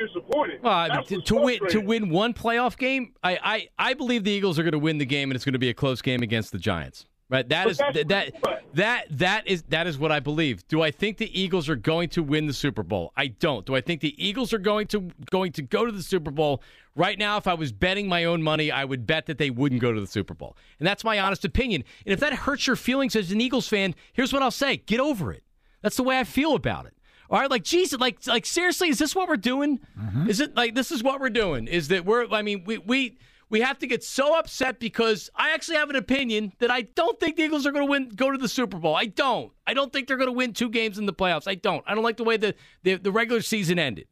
disappointing. 0.66 0.66
Well, 0.66 0.74
I 0.74 0.88
mean, 0.88 0.96
That's 0.96 1.08
to, 1.08 1.20
to 1.20 1.42
win 1.42 1.68
to 1.70 1.80
win 1.80 2.10
one 2.10 2.34
playoff 2.34 2.76
game, 2.76 3.14
I, 3.22 3.38
I, 3.42 3.68
I 3.90 3.94
believe 3.94 4.24
the 4.24 4.30
Eagles 4.30 4.58
are 4.58 4.62
going 4.62 4.72
to 4.72 4.78
win 4.78 4.98
the 4.98 5.06
game, 5.06 5.30
and 5.30 5.36
it's 5.36 5.44
going 5.44 5.54
to 5.54 5.58
be 5.58 5.70
a 5.70 5.74
close 5.74 6.02
game 6.02 6.22
against 6.22 6.52
the 6.52 6.58
Giants. 6.58 7.06
Right? 7.28 7.48
That 7.48 7.68
is 7.68 7.78
that 7.78 8.06
that, 8.08 8.32
that 8.74 9.06
that 9.10 9.48
is 9.48 9.62
that 9.62 9.88
is 9.88 9.98
what 9.98 10.12
I 10.12 10.20
believe. 10.20 10.66
Do 10.68 10.82
I 10.82 10.92
think 10.92 11.18
the 11.18 11.40
Eagles 11.40 11.68
are 11.68 11.74
going 11.74 12.08
to 12.10 12.22
win 12.22 12.46
the 12.46 12.52
Super 12.52 12.84
Bowl? 12.84 13.12
I 13.16 13.26
don't. 13.26 13.66
Do 13.66 13.74
I 13.74 13.80
think 13.80 14.00
the 14.00 14.14
Eagles 14.24 14.52
are 14.52 14.58
going 14.58 14.86
to 14.88 15.10
going 15.30 15.50
to 15.52 15.62
go 15.62 15.84
to 15.84 15.90
the 15.90 16.04
Super 16.04 16.30
Bowl? 16.30 16.62
Right 16.94 17.18
now, 17.18 17.36
if 17.36 17.48
I 17.48 17.54
was 17.54 17.72
betting 17.72 18.08
my 18.08 18.24
own 18.24 18.42
money, 18.42 18.70
I 18.70 18.84
would 18.84 19.06
bet 19.06 19.26
that 19.26 19.38
they 19.38 19.50
wouldn't 19.50 19.80
go 19.80 19.92
to 19.92 20.00
the 20.00 20.06
Super 20.06 20.34
Bowl, 20.34 20.56
and 20.78 20.86
that's 20.86 21.02
my 21.02 21.18
honest 21.18 21.44
opinion. 21.44 21.82
And 22.04 22.12
if 22.12 22.20
that 22.20 22.32
hurts 22.32 22.66
your 22.66 22.76
feelings 22.76 23.16
as 23.16 23.32
an 23.32 23.40
Eagles 23.40 23.66
fan, 23.66 23.96
here's 24.12 24.32
what 24.32 24.42
I'll 24.42 24.52
say: 24.52 24.76
get 24.76 25.00
over 25.00 25.32
it. 25.32 25.42
That's 25.82 25.96
the 25.96 26.04
way 26.04 26.20
I 26.20 26.24
feel 26.24 26.54
about 26.54 26.86
it. 26.86 26.94
All 27.30 27.40
right, 27.40 27.50
like 27.50 27.64
Jesus, 27.64 27.98
like 27.98 28.26
like 28.26 28.46
seriously, 28.46 28.88
is 28.88 28.98
this 28.98 29.14
what 29.14 29.28
we're 29.28 29.36
doing? 29.36 29.80
Mm-hmm. 29.98 30.30
Is 30.30 30.40
it 30.40 30.56
like 30.56 30.74
this 30.74 30.92
is 30.92 31.02
what 31.02 31.20
we're 31.20 31.30
doing? 31.30 31.66
Is 31.66 31.88
that 31.88 32.04
we're? 32.04 32.26
I 32.30 32.42
mean, 32.42 32.64
we 32.64 32.78
we 32.78 33.18
we 33.48 33.60
have 33.60 33.78
to 33.80 33.86
get 33.86 34.02
so 34.02 34.38
upset 34.38 34.78
because 34.80 35.30
I 35.34 35.52
actually 35.52 35.76
have 35.76 35.90
an 35.90 35.96
opinion 35.96 36.52
that 36.58 36.70
I 36.70 36.82
don't 36.82 37.18
think 37.18 37.36
the 37.36 37.44
Eagles 37.44 37.66
are 37.66 37.72
going 37.72 37.86
to 37.86 37.90
win, 37.90 38.08
go 38.10 38.30
to 38.30 38.38
the 38.38 38.48
Super 38.48 38.78
Bowl. 38.78 38.94
I 38.94 39.06
don't. 39.06 39.52
I 39.66 39.74
don't 39.74 39.92
think 39.92 40.08
they're 40.08 40.16
going 40.16 40.28
to 40.28 40.32
win 40.32 40.52
two 40.52 40.68
games 40.68 40.98
in 40.98 41.06
the 41.06 41.12
playoffs. 41.12 41.48
I 41.48 41.54
don't. 41.54 41.84
I 41.86 41.94
don't 41.94 42.04
like 42.04 42.16
the 42.16 42.24
way 42.24 42.36
the 42.36 42.54
the, 42.82 42.94
the 42.94 43.12
regular 43.12 43.40
season 43.40 43.78
ended. 43.78 44.08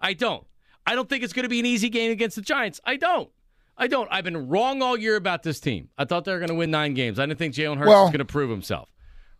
I 0.00 0.12
don't. 0.14 0.46
I 0.86 0.94
don't 0.94 1.08
think 1.08 1.22
it's 1.22 1.32
going 1.32 1.44
to 1.44 1.50
be 1.50 1.60
an 1.60 1.66
easy 1.66 1.90
game 1.90 2.10
against 2.10 2.36
the 2.36 2.42
Giants. 2.42 2.80
I 2.84 2.96
don't. 2.96 3.30
I 3.76 3.86
don't. 3.86 4.08
I've 4.10 4.24
been 4.24 4.48
wrong 4.48 4.82
all 4.82 4.96
year 4.96 5.16
about 5.16 5.42
this 5.42 5.60
team. 5.60 5.88
I 5.98 6.04
thought 6.04 6.24
they 6.24 6.32
were 6.32 6.38
going 6.38 6.48
to 6.48 6.54
win 6.54 6.70
nine 6.70 6.94
games. 6.94 7.18
I 7.18 7.26
didn't 7.26 7.38
think 7.38 7.54
Jalen 7.54 7.76
Hurts 7.78 7.88
Well- 7.88 8.02
was 8.04 8.10
going 8.10 8.18
to 8.18 8.24
prove 8.24 8.50
himself. 8.50 8.88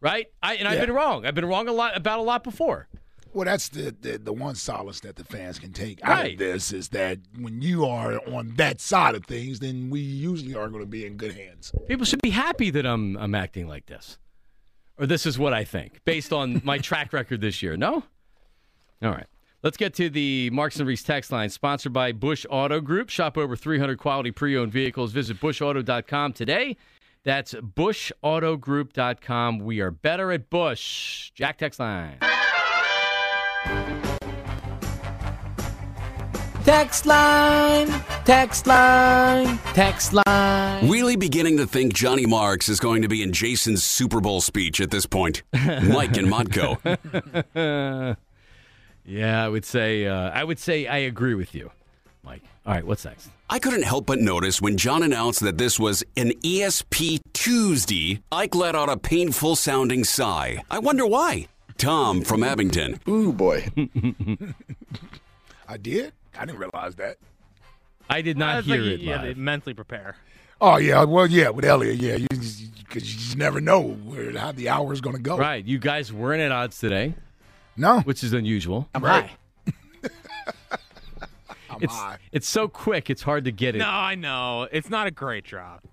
Right? 0.01 0.27
I, 0.41 0.55
and 0.55 0.69
I've 0.69 0.81
been 0.81 0.95
wrong. 0.95 1.27
I've 1.27 1.35
been 1.35 1.47
wrong 1.47 1.67
a 1.67 1.73
lot 1.73 1.97
about 1.97 2.21
a 2.21 2.23
lot 2.23 2.45
before. 2.45 2.87
Well, 3.39 3.45
that's 3.45 3.69
the, 3.69 3.95
the 4.01 4.19
the 4.19 4.33
one 4.33 4.57
solace 4.57 4.99
that 5.01 5.15
the 5.15 5.23
fans 5.23 5.61
can 5.61 5.73
take 5.73 6.03
out 6.03 6.09
Right. 6.11 6.33
of 6.33 6.39
this 6.41 6.73
is 6.73 6.89
that 6.89 7.21
when 7.39 7.63
you 7.63 7.87
are 7.87 8.15
on 8.29 8.55
that 8.57 8.81
side 8.81 9.15
of 9.15 9.25
things, 9.27 9.61
then 9.61 9.91
we 9.91 10.01
usually 10.01 10.57
are 10.57 10.67
going 10.69 10.83
to 10.83 10.89
be 10.89 11.07
in 11.07 11.17
good 11.17 11.37
hands. 11.37 11.71
People 11.87 12.05
should 12.05 12.21
be 12.21 12.31
happy 12.31 12.71
that 12.71 12.85
I'm 12.85 13.17
I'm 13.17 13.37
acting 13.37 13.69
like 13.69 13.87
this. 13.87 14.19
Or 14.99 15.07
this 15.07 15.25
is 15.25 15.39
what 15.39 15.55
I 15.55 15.63
think 15.63 16.01
based 16.05 16.33
on 16.33 16.61
my 16.65 16.79
track 16.89 17.13
record 17.13 17.41
this 17.41 17.63
year. 17.63 17.77
No? 17.77 18.03
All 19.03 19.11
right. 19.13 19.27
Let's 19.63 19.77
get 19.77 19.95
to 19.95 20.11
the 20.11 20.51
Marks 20.51 20.81
and 20.81 20.89
Reese 20.89 21.05
text 21.05 21.31
line 21.31 21.51
sponsored 21.51 21.93
by 21.93 22.11
Bush 22.11 22.45
Auto 22.51 22.81
Group. 22.81 23.09
Shop 23.09 23.39
over 23.39 23.55
300 23.55 23.99
quality 23.99 24.33
pre-owned 24.33 24.73
vehicles. 24.73 25.13
Visit 25.13 25.39
bushauto.com 25.41 26.33
today. 26.33 26.77
That's 27.23 27.55
bushautogroup.com. 27.55 29.61
We 29.61 29.79
are 29.81 29.93
better 29.93 30.33
at 30.33 30.51
Bush. 30.51 31.31
Jack 31.37 31.59
text 31.59 31.79
line. 31.79 32.19
Text 36.69 37.07
line, 37.07 37.89
text 38.27 38.67
line, 38.67 39.59
text 39.73 40.13
line. 40.13 40.89
Really 40.89 41.17
beginning 41.17 41.57
to 41.57 41.67
think 41.67 41.95
Johnny 41.95 42.27
Marks 42.27 42.69
is 42.69 42.79
going 42.79 43.01
to 43.03 43.09
be 43.09 43.23
in 43.23 43.33
Jason's 43.33 43.83
Super 43.83 44.21
Bowl 44.21 44.43
speech 44.43 44.79
at 44.81 44.91
this 44.91 45.07
point. 45.07 45.43
Mike 45.53 46.17
and 46.19 46.29
Modco. 46.29 46.77
yeah, 49.07 49.45
I 49.45 49.49
would 49.49 49.65
say 49.65 50.07
uh, 50.07 50.31
I 50.31 50.45
would 50.45 50.59
say 50.59 50.87
I 50.87 50.99
agree 50.99 51.35
with 51.35 51.55
you, 51.55 51.71
Mike. 52.23 52.43
All 52.67 52.75
right, 52.75 52.85
what's 52.85 53.07
next? 53.07 53.31
I 53.49 53.59
couldn't 53.59 53.85
help 53.85 54.05
but 54.05 54.19
notice 54.19 54.61
when 54.61 54.77
John 54.77 55.03
announced 55.03 55.41
that 55.41 55.57
this 55.57 55.81
was 55.81 56.05
an 56.19 56.33
ESP 56.43 57.21
Tuesday, 57.33 58.21
Ike 58.31 58.55
let 58.55 58.77
out 58.77 58.91
a 58.91 58.99
painful 58.99 59.57
sounding 59.57 60.05
sigh. 60.05 60.63
I 60.71 60.81
wonder 60.81 61.07
why. 61.07 61.49
Tom 61.79 62.23
from 62.23 62.43
Abington. 62.43 63.01
Ooh, 63.09 63.33
boy. 63.33 63.69
I 65.69 65.77
did? 65.77 66.13
I 66.39 66.45
didn't 66.45 66.59
realize 66.59 66.97
that. 66.97 67.19
I 68.11 68.23
did 68.23 68.37
not 68.39 68.57
That's 68.57 68.67
hear 68.67 68.81
like, 68.83 68.93
it 68.95 69.01
yeah, 69.01 69.23
live. 69.23 69.37
they 69.37 69.41
mentally 69.41 69.75
prepare. 69.75 70.17
Oh, 70.61 70.77
yeah. 70.77 71.05
Well, 71.05 71.27
yeah, 71.27 71.51
with 71.51 71.65
Elliot, 71.65 71.97
yeah. 71.97 72.17
You, 72.17 72.27
you, 72.33 72.39
'cause 72.89 73.05
you 73.13 73.17
just 73.19 73.37
never 73.37 73.61
know 73.61 73.81
where 73.81 74.37
how 74.37 74.51
the 74.53 74.69
hour 74.69 74.93
is 74.93 75.01
going 75.01 75.15
to 75.17 75.23
go. 75.23 75.37
Right. 75.37 75.65
You 75.65 75.79
guys 75.79 76.13
weren't 76.13 76.41
at 76.41 76.51
odds 76.51 76.79
today. 76.79 77.15
No. 77.77 78.01
Which 78.01 78.25
is 78.25 78.33
unusual. 78.33 78.89
I'm 78.95 79.03
high. 79.03 79.31
it's, 81.81 81.93
high. 81.95 82.19
It's 82.33 82.49
so 82.49 82.67
quick, 82.67 83.09
it's 83.11 83.23
hard 83.23 83.45
to 83.45 83.53
get 83.53 83.77
it. 83.77 83.79
No, 83.79 83.87
I 83.89 84.15
know. 84.17 84.67
It's 84.73 84.91
not 84.91 85.07
a 85.07 85.11
great 85.13 85.45
drop. 85.45 85.87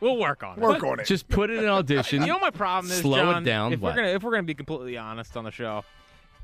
We'll 0.00 0.16
work 0.18 0.42
on 0.42 0.56
it. 0.58 0.60
Work 0.60 0.82
on 0.82 1.00
it. 1.00 1.06
Just 1.06 1.28
put 1.28 1.50
it 1.50 1.62
in 1.62 1.68
audition. 1.68 2.22
You 2.22 2.28
know 2.28 2.38
my 2.38 2.50
problem 2.50 2.90
is, 2.90 2.98
Slow 3.00 3.18
John? 3.18 3.42
it 3.42 3.46
down. 3.46 3.72
If 3.72 3.80
we're 3.80 3.94
gonna 3.94 4.08
if 4.08 4.22
we're 4.22 4.30
gonna 4.32 4.42
be 4.44 4.54
completely 4.54 4.96
honest 4.96 5.36
on 5.36 5.44
the 5.44 5.50
show, 5.50 5.84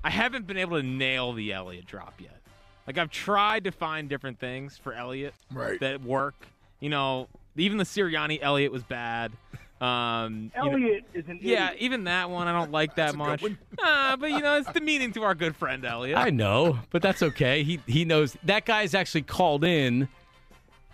I 0.04 0.10
haven't 0.10 0.46
been 0.46 0.56
able 0.58 0.76
to 0.80 0.86
nail 0.86 1.32
the 1.32 1.52
Elliott 1.52 1.86
drop 1.86 2.14
yet. 2.20 2.40
Like 2.86 2.98
I've 2.98 3.10
tried 3.10 3.64
to 3.64 3.72
find 3.72 4.08
different 4.08 4.38
things 4.38 4.76
for 4.78 4.92
Elliott 4.92 5.34
Right. 5.52 5.80
that 5.80 6.02
work. 6.02 6.34
You 6.80 6.90
know, 6.90 7.28
even 7.56 7.78
the 7.78 7.84
Sirianni 7.84 8.38
Elliott 8.42 8.70
was 8.72 8.82
bad. 8.84 9.32
Um, 9.80 10.50
you 10.64 10.70
know- 10.78 11.00
is 11.12 11.28
an 11.28 11.38
yeah, 11.42 11.66
idiot. 11.68 11.82
even 11.82 12.04
that 12.04 12.30
one 12.30 12.48
I 12.48 12.52
don't 12.52 12.70
like 12.72 12.96
that 12.96 13.14
much. 13.14 13.42
Nah, 13.78 14.16
but 14.16 14.30
you 14.30 14.40
know, 14.40 14.56
it's 14.56 14.70
demeaning 14.72 15.12
to 15.12 15.22
our 15.22 15.34
good 15.34 15.54
friend 15.54 15.84
Elliott. 15.84 16.16
I 16.16 16.30
know, 16.30 16.78
but 16.90 17.02
that's 17.02 17.22
okay. 17.22 17.62
He 17.62 17.80
he 17.86 18.04
knows 18.06 18.36
that 18.44 18.64
guy's 18.64 18.94
actually 18.94 19.22
called 19.22 19.64
in 19.64 20.08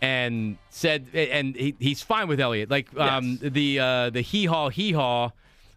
and 0.03 0.59
said, 0.69 1.07
and 1.15 1.57
he, 1.57 1.75
he's 1.79 2.03
fine 2.03 2.29
with 2.29 2.41
Elliot. 2.41 2.71
Like 2.71 2.95
um, 2.99 3.39
the 3.41 3.79
uh, 3.81 4.11
the 4.11 4.21
hee 4.21 4.45
haw 4.45 4.69
hee 4.69 4.93
haw. 4.93 5.31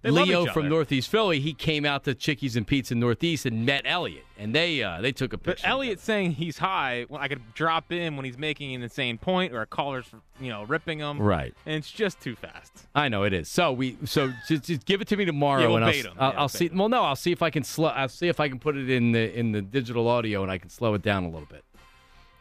Leo 0.04 0.46
from. 0.46 0.70
Northeast 0.70 1.10
Philly, 1.10 1.40
he 1.40 1.54
came 1.54 1.84
out 1.84 2.04
to 2.04 2.14
Chickies 2.14 2.56
and 2.56 2.68
Pete's 2.68 2.92
in 2.92 3.00
Northeast 3.00 3.48
and 3.48 3.66
met 3.66 3.82
Elliot, 3.86 4.24
and 4.38 4.54
they 4.54 4.84
uh, 4.84 5.02
they 5.02 5.12
took 5.12 5.34
a 5.34 5.38
picture. 5.40 5.64
But. 5.64 5.68
Elliott 5.68 6.00
saying 6.00 6.34
he's 6.34 6.60
high, 6.60 7.08
well, 7.10 7.20
I 7.20 7.28
could 7.28 7.42
drop 7.56 7.92
in 7.92 8.16
when 8.16 8.24
he's 8.24 8.38
making 8.38 8.76
an 8.76 8.84
insane 8.84 9.18
point 9.18 9.52
or 9.52 9.62
a 9.62 9.66
caller's, 9.66 10.06
you 10.40 10.50
know, 10.50 10.62
ripping 10.66 11.00
him. 11.00 11.20
Right. 11.20 11.56
And 11.66 11.78
it's 11.78 11.90
just 11.90 12.22
too 12.22 12.36
fast. 12.36 12.86
I 12.94 13.10
know 13.10 13.24
it 13.24 13.34
is. 13.34 13.50
So 13.50 13.72
we 13.72 13.98
so 14.06 14.32
just, 14.48 14.66
just 14.66 14.86
give 14.86 15.02
it 15.02 15.08
to 15.08 15.18
me 15.18 15.26
tomorrow, 15.26 15.62
Yeah, 15.62 15.68
we'll 15.70 15.78
and 15.78 15.86
I'll, 15.86 15.92
'em. 15.92 16.06
I'll, 16.20 16.32
Yeah, 16.34 16.40
I'll 16.40 16.50
see. 16.50 16.70
Well, 16.72 16.90
no, 16.90 17.02
I'll 17.02 17.16
see 17.16 17.32
if 17.32 17.42
I 17.42 17.50
can 17.50 17.64
slow. 17.64 17.88
I'll 17.90 18.08
see 18.08 18.28
if 18.28 18.40
I 18.40 18.48
can 18.48 18.60
put 18.60 18.78
it 18.78 18.92
in 18.92 19.12
the 19.12 19.36
in 19.36 19.54
the 19.54 19.62
digital 19.64 20.08
audio, 20.08 20.44
and 20.44 20.52
I 20.52 20.60
can 20.60 20.70
slow 20.70 20.94
it 20.94 21.02
down 21.02 21.24
a 21.24 21.30
little 21.30 21.48
bit. 21.48 21.64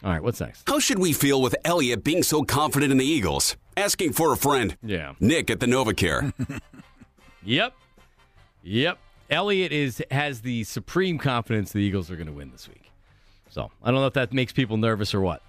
All 0.04 0.10
right, 0.10 0.22
what's 0.22 0.38
next? 0.38 0.68
How 0.68 0.78
should 0.78 0.98
we 0.98 1.14
feel 1.14 1.40
with 1.40 1.56
Elliot 1.64 2.04
being 2.04 2.22
so 2.22 2.42
confident 2.42 2.92
in 2.92 2.98
the 2.98 3.06
Eagles? 3.06 3.56
Asking 3.74 4.12
for 4.12 4.32
a 4.32 4.36
friend. 4.36 4.76
Yeah. 4.82 5.14
Nick 5.18 5.50
at 5.50 5.60
the 5.60 5.66
NovaCare. 5.66 6.32
Yep. 7.46 7.74
Yep. 8.62 8.98
Elliot 9.28 9.70
is 9.70 10.02
has 10.10 10.40
the 10.40 10.64
supreme 10.64 11.18
confidence 11.18 11.72
the 11.72 11.78
Eagles 11.80 12.10
are 12.10 12.16
going 12.16 12.26
to 12.26 12.32
win 12.32 12.50
this 12.50 12.66
week. 12.66 12.90
So 13.50 13.70
I 13.82 13.90
don't 13.90 14.00
know 14.00 14.06
if 14.06 14.14
that 14.14 14.32
makes 14.32 14.52
people 14.52 14.78
nervous 14.78 15.14
or 15.14 15.20
what. 15.20 15.42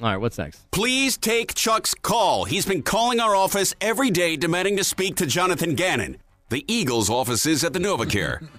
All 0.00 0.08
right, 0.08 0.16
what's 0.16 0.36
next? 0.36 0.68
Please 0.72 1.16
take 1.16 1.54
Chuck's 1.54 1.94
call. 1.94 2.44
He's 2.44 2.66
been 2.66 2.82
calling 2.82 3.20
our 3.20 3.36
office 3.36 3.72
every 3.80 4.10
day 4.10 4.36
demanding 4.36 4.76
to 4.78 4.84
speak 4.84 5.14
to 5.16 5.26
Jonathan 5.26 5.76
Gannon. 5.76 6.16
The 6.48 6.64
Eagles' 6.66 7.08
offices 7.08 7.62
at 7.62 7.72
the 7.72 7.78
NovaCare. 7.78 8.48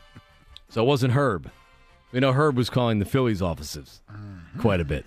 So 0.72 0.84
it 0.84 0.86
wasn't 0.86 1.14
Herb. 1.14 1.50
We 2.12 2.20
know 2.20 2.32
Herb 2.32 2.56
was 2.56 2.70
calling 2.70 3.00
the 3.00 3.06
Phillies 3.06 3.42
offices 3.42 4.04
mm-hmm. 4.08 4.60
quite 4.60 4.80
a 4.80 4.86
bit. 4.86 5.04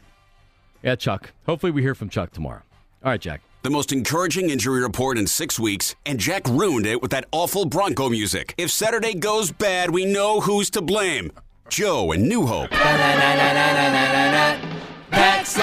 Yeah, 0.82 0.96
Chuck. 0.96 1.32
Hopefully 1.46 1.70
we 1.70 1.82
hear 1.82 1.94
from 1.94 2.08
Chuck 2.08 2.32
tomorrow. 2.32 2.62
All 3.04 3.10
right, 3.10 3.20
Jack. 3.20 3.40
The 3.62 3.70
most 3.70 3.92
encouraging 3.92 4.50
injury 4.50 4.82
report 4.82 5.16
in 5.16 5.28
six 5.28 5.60
weeks, 5.60 5.94
and 6.04 6.18
Jack 6.18 6.48
ruined 6.48 6.86
it 6.86 7.00
with 7.00 7.12
that 7.12 7.26
awful 7.30 7.64
Bronco 7.64 8.08
music. 8.08 8.54
If 8.58 8.72
Saturday 8.72 9.14
goes 9.14 9.52
bad, 9.52 9.90
we 9.90 10.04
know 10.04 10.40
who's 10.40 10.68
to 10.70 10.82
blame. 10.82 11.30
Joe 11.68 12.10
and 12.10 12.28
New 12.28 12.46
Hope. 12.46 12.70
Text. 15.10 15.56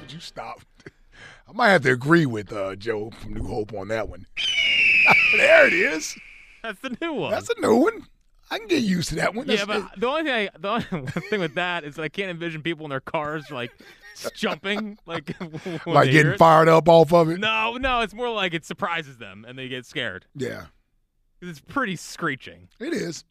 Would 0.00 0.12
you 0.12 0.20
stop? 0.20 0.60
I 1.48 1.52
might 1.52 1.70
have 1.70 1.82
to 1.82 1.90
agree 1.90 2.26
with 2.26 2.52
uh, 2.52 2.76
Joe 2.76 3.10
from 3.10 3.34
New 3.34 3.48
Hope 3.48 3.74
on 3.74 3.88
that 3.88 4.08
one. 4.08 4.26
there 5.36 5.66
it 5.66 5.72
is. 5.72 6.16
That's 6.62 6.80
the 6.80 6.96
new 7.00 7.12
one. 7.12 7.32
That's 7.32 7.50
a 7.50 7.60
new 7.60 7.74
one. 7.74 8.06
I 8.50 8.58
can 8.58 8.68
get 8.68 8.82
used 8.82 9.08
to 9.10 9.16
that 9.16 9.34
one. 9.34 9.48
yeah, 9.48 9.64
but 9.64 9.98
the 9.98 10.06
only 10.06 10.22
thing 10.22 10.32
I, 10.54 10.58
the 10.58 10.68
only 10.68 11.10
thing 11.30 11.40
with 11.40 11.54
that 11.54 11.84
is 11.84 11.96
that 11.96 12.02
I 12.02 12.08
can't 12.08 12.30
envision 12.30 12.62
people 12.62 12.84
in 12.86 12.90
their 12.90 13.00
cars 13.00 13.50
like 13.50 13.72
jumping, 14.34 14.98
like 15.06 15.34
like 15.86 16.10
getting 16.10 16.32
it. 16.32 16.38
fired 16.38 16.68
up 16.68 16.88
off 16.88 17.12
of 17.12 17.28
it. 17.30 17.40
No, 17.40 17.76
no, 17.76 18.00
it's 18.02 18.14
more 18.14 18.30
like 18.30 18.54
it 18.54 18.64
surprises 18.64 19.18
them 19.18 19.44
and 19.48 19.58
they 19.58 19.68
get 19.68 19.84
scared. 19.86 20.26
Yeah, 20.34 20.66
'Cause 21.40 21.50
it's 21.50 21.60
pretty 21.60 21.96
screeching. 21.96 22.68
it 22.80 22.92
is. 22.92 23.24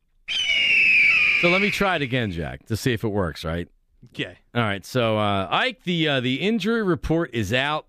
So 1.42 1.50
let 1.50 1.62
me 1.62 1.70
try 1.72 1.96
it 1.98 2.02
again, 2.02 2.32
Jack, 2.32 2.66
to 2.68 2.78
see 2.78 2.94
if 2.94 3.04
it 3.04 3.10
works. 3.10 3.44
Right. 3.46 3.68
Okay. 4.14 4.38
All 4.54 4.62
right. 4.62 4.86
So 4.86 5.18
uh, 5.18 5.48
Ike, 5.50 5.84
the 5.84 6.08
uh, 6.08 6.20
the 6.22 6.36
injury 6.42 6.84
report 6.84 7.32
is 7.34 7.54
out. 7.54 7.88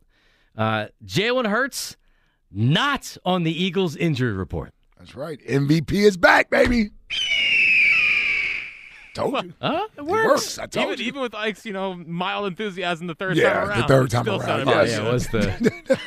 Uh, 0.57 0.87
Jalen 1.05 1.47
Hurts 1.49 1.97
not 2.51 3.17
on 3.25 3.43
the 3.43 3.53
Eagles 3.65 3.97
injury 3.97 4.33
report. 4.33 4.73
That's 4.99 5.15
right. 5.15 5.41
MVP 5.47 5.93
is 5.93 6.17
back, 6.17 6.51
baby. 6.51 6.91
Told 9.15 9.45
you. 9.45 9.55
Huh? 9.63 9.87
It 9.97 10.05
works. 10.05 10.27
works. 10.27 10.59
I 10.59 10.67
told 10.67 10.87
even, 10.89 10.99
you. 10.99 11.05
even 11.07 11.21
with 11.23 11.35
Ike's, 11.35 11.65
you 11.65 11.73
know, 11.73 11.95
mild 11.95 12.47
enthusiasm 12.47 13.07
the 13.07 13.15
third 13.15 13.37
Yeah, 13.37 13.53
time 13.53 13.69
around. 13.69 13.81
the 13.83 13.87
third 13.89 14.11
time 14.11 14.25
still 14.25 14.41
around, 14.43 14.67
yes. 14.67 14.77
Oh, 14.99 15.03
yeah, 15.03 15.09
it 15.09 15.13
was 15.13 15.27
the 15.29 15.99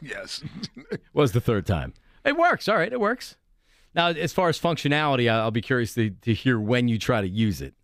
yes. 0.02 0.42
was 1.12 1.32
the 1.32 1.40
third 1.42 1.66
time. 1.66 1.92
It 2.24 2.36
works. 2.38 2.66
All 2.68 2.76
right, 2.76 2.90
it 2.92 3.00
works. 3.00 3.36
Now, 3.94 4.08
as 4.08 4.32
far 4.32 4.48
as 4.48 4.58
functionality, 4.58 5.30
I- 5.30 5.38
I'll 5.40 5.50
be 5.50 5.60
curious 5.60 5.92
to, 5.94 6.10
to 6.10 6.32
hear 6.32 6.58
when 6.58 6.88
you 6.88 6.98
try 6.98 7.20
to 7.20 7.28
use 7.28 7.60
it 7.60 7.74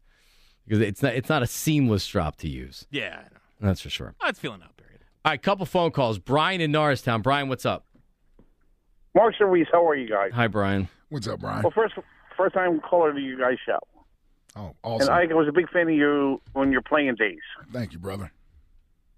because 0.67 0.81
it's 0.81 1.03
not 1.03 1.15
it's 1.15 1.29
not 1.29 1.43
a 1.43 1.47
seamless 1.47 2.07
drop 2.07 2.37
to 2.37 2.49
use. 2.49 2.87
Yeah, 2.91 3.17
I 3.19 3.23
know. 3.25 3.41
That's 3.69 3.83
for 3.83 3.91
sure. 3.91 4.15
Oh, 4.23 4.29
it's 4.29 4.39
feeling 4.39 4.63
out 4.63 4.77
period. 4.79 5.01
All 5.27 5.33
right, 5.33 5.43
couple 5.43 5.67
phone 5.67 5.91
calls. 5.91 6.19
Brian 6.19 6.63
in 6.63 6.73
Norristown. 6.73 7.21
Brian, 7.21 7.49
what's 7.49 7.67
up? 7.67 7.85
Mark 9.15 9.35
and 9.39 9.51
Reese, 9.51 9.69
how 9.71 9.89
are 9.89 9.95
you 9.95 10.09
guys? 10.09 10.33
Hi, 10.35 10.49
Brian. 10.49 10.89
What's 11.09 11.29
up, 11.29 11.41
Brian? 11.41 11.63
Well, 11.63 11.73
first, 11.75 11.95
first 12.37 12.55
time 12.55 12.81
caller 12.81 13.13
to 13.13 13.21
you 13.21 13.39
guys' 13.39 13.59
show. 13.65 13.79
Oh, 14.57 14.75
awesome. 14.83 15.09
And 15.13 15.33
I 15.33 15.35
was 15.35 15.49
a 15.49 15.53
big 15.53 15.69
fan 15.71 15.89
of 15.89 15.95
you 15.95 16.41
when 16.53 16.73
you're 16.73 16.83
playing 16.83 17.15
days. 17.17 17.39
Thank 17.73 17.93
you, 17.93 17.99
brother. 17.99 18.33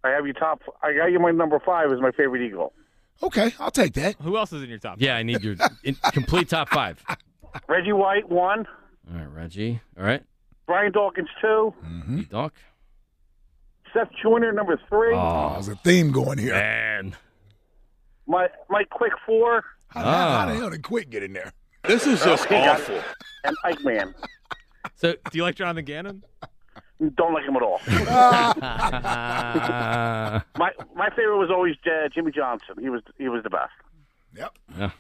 I 0.05 0.11
have 0.11 0.27
you 0.27 0.33
top. 0.33 0.63
I 0.83 0.93
got 0.95 1.07
you 1.07 1.19
my 1.19 1.31
number 1.31 1.61
five 1.65 1.91
as 1.93 2.01
my 2.01 2.11
favorite 2.13 2.43
Eagle. 2.47 2.73
Okay, 3.23 3.53
I'll 3.59 3.71
take 3.71 3.95
that. 3.95 4.17
Who 4.21 4.37
else 4.37 4.53
is 4.53 4.63
in 4.63 4.69
your 4.69 4.79
top? 4.79 5.01
Yeah, 5.01 5.17
I 5.17 5.23
need 5.23 5.43
your 5.43 5.57
in, 5.85 5.97
complete 6.13 6.49
top 6.51 6.69
five. 6.69 7.03
Reggie 7.69 7.93
White 7.93 8.29
one. 8.29 8.67
All 9.11 9.19
right, 9.19 9.31
Reggie. 9.31 9.81
All 9.99 10.05
right, 10.05 10.23
Brian 10.67 10.93
Dawkins 10.93 11.29
two. 11.41 11.75
Mm-hmm. 11.85 12.21
Doc. 12.31 12.55
Seth 13.95 14.09
Joyner 14.23 14.53
number 14.53 14.79
three. 14.89 15.15
Oh, 15.15 15.53
there's 15.55 15.69
a 15.69 15.77
theme 15.77 16.13
going 16.13 16.39
here. 16.39 16.53
Man. 16.53 17.17
My 18.27 18.49
my 18.69 18.85
quick 18.85 19.13
four. 19.25 19.65
How, 19.97 20.03
the- 20.05 20.39
how 20.39 20.47
the 20.47 20.55
hell 20.55 20.71
did 20.71 20.83
Quick 20.83 21.11
get 21.11 21.23
in 21.23 21.33
there? 21.33 21.53
This 21.85 22.07
is 22.07 22.23
just 22.23 22.51
awful. 22.51 23.03
And 23.45 23.57
Ike 23.65 23.83
Man. 23.85 24.15
So, 24.95 25.15
do 25.31 25.37
you 25.37 25.43
like 25.43 25.57
Jonathan 25.57 25.85
Gannon? 25.85 26.23
Don't 27.17 27.35
like 27.35 27.45
him 27.45 27.57
at 27.57 27.63
all. 27.63 27.81
my 30.57 30.71
my 30.95 31.11
favorite 31.11 31.37
was 31.39 31.51
always 31.51 31.75
uh, 31.85 32.09
Jimmy 32.15 32.31
Johnson. 32.31 32.77
He 32.81 32.89
was 32.89 33.03
he 33.19 33.29
was 33.29 33.43
the 33.43 33.51
best. 33.51 33.73
Yep. 34.37 34.59
Yeah, 34.79 34.91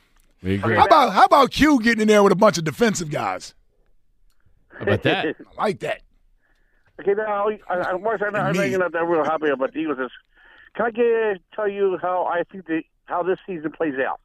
we 0.43 0.55
agree. 0.57 0.75
How 0.75 0.85
about 0.87 1.13
how 1.13 1.25
about 1.25 1.53
Q 1.53 1.81
getting 1.81 2.03
in 2.03 2.09
there 2.09 2.23
with 2.25 2.33
a 2.33 2.37
bunch 2.37 2.59
of 2.59 2.65
defensive 2.65 3.11
guys? 3.11 3.55
How 4.77 4.83
about 4.83 5.03
that? 5.05 5.37
I 5.59 5.63
like 5.63 5.79
that. 5.81 6.03
Okay, 7.01 7.15
now, 7.15 7.49
I, 7.49 7.61
I, 7.75 7.97
Mark, 7.97 8.21
I 8.23 8.31
know, 8.31 8.39
I 8.39 8.53
know 8.53 8.79
not 8.79 8.93
that 8.93 9.05
real 9.07 9.25
happy 9.25 9.51
about 9.51 9.73
the 9.73 9.79
Eagles. 9.79 10.11
Can 10.75 10.87
I 10.87 10.91
get, 10.91 11.41
tell 11.55 11.69
you 11.69 11.99
how 12.01 12.25
I 12.25 12.43
think 12.51 12.67
the, 12.67 12.83
how 13.05 13.23
this 13.23 13.39
season 13.47 13.71
plays 13.71 13.95
out? 13.99 14.19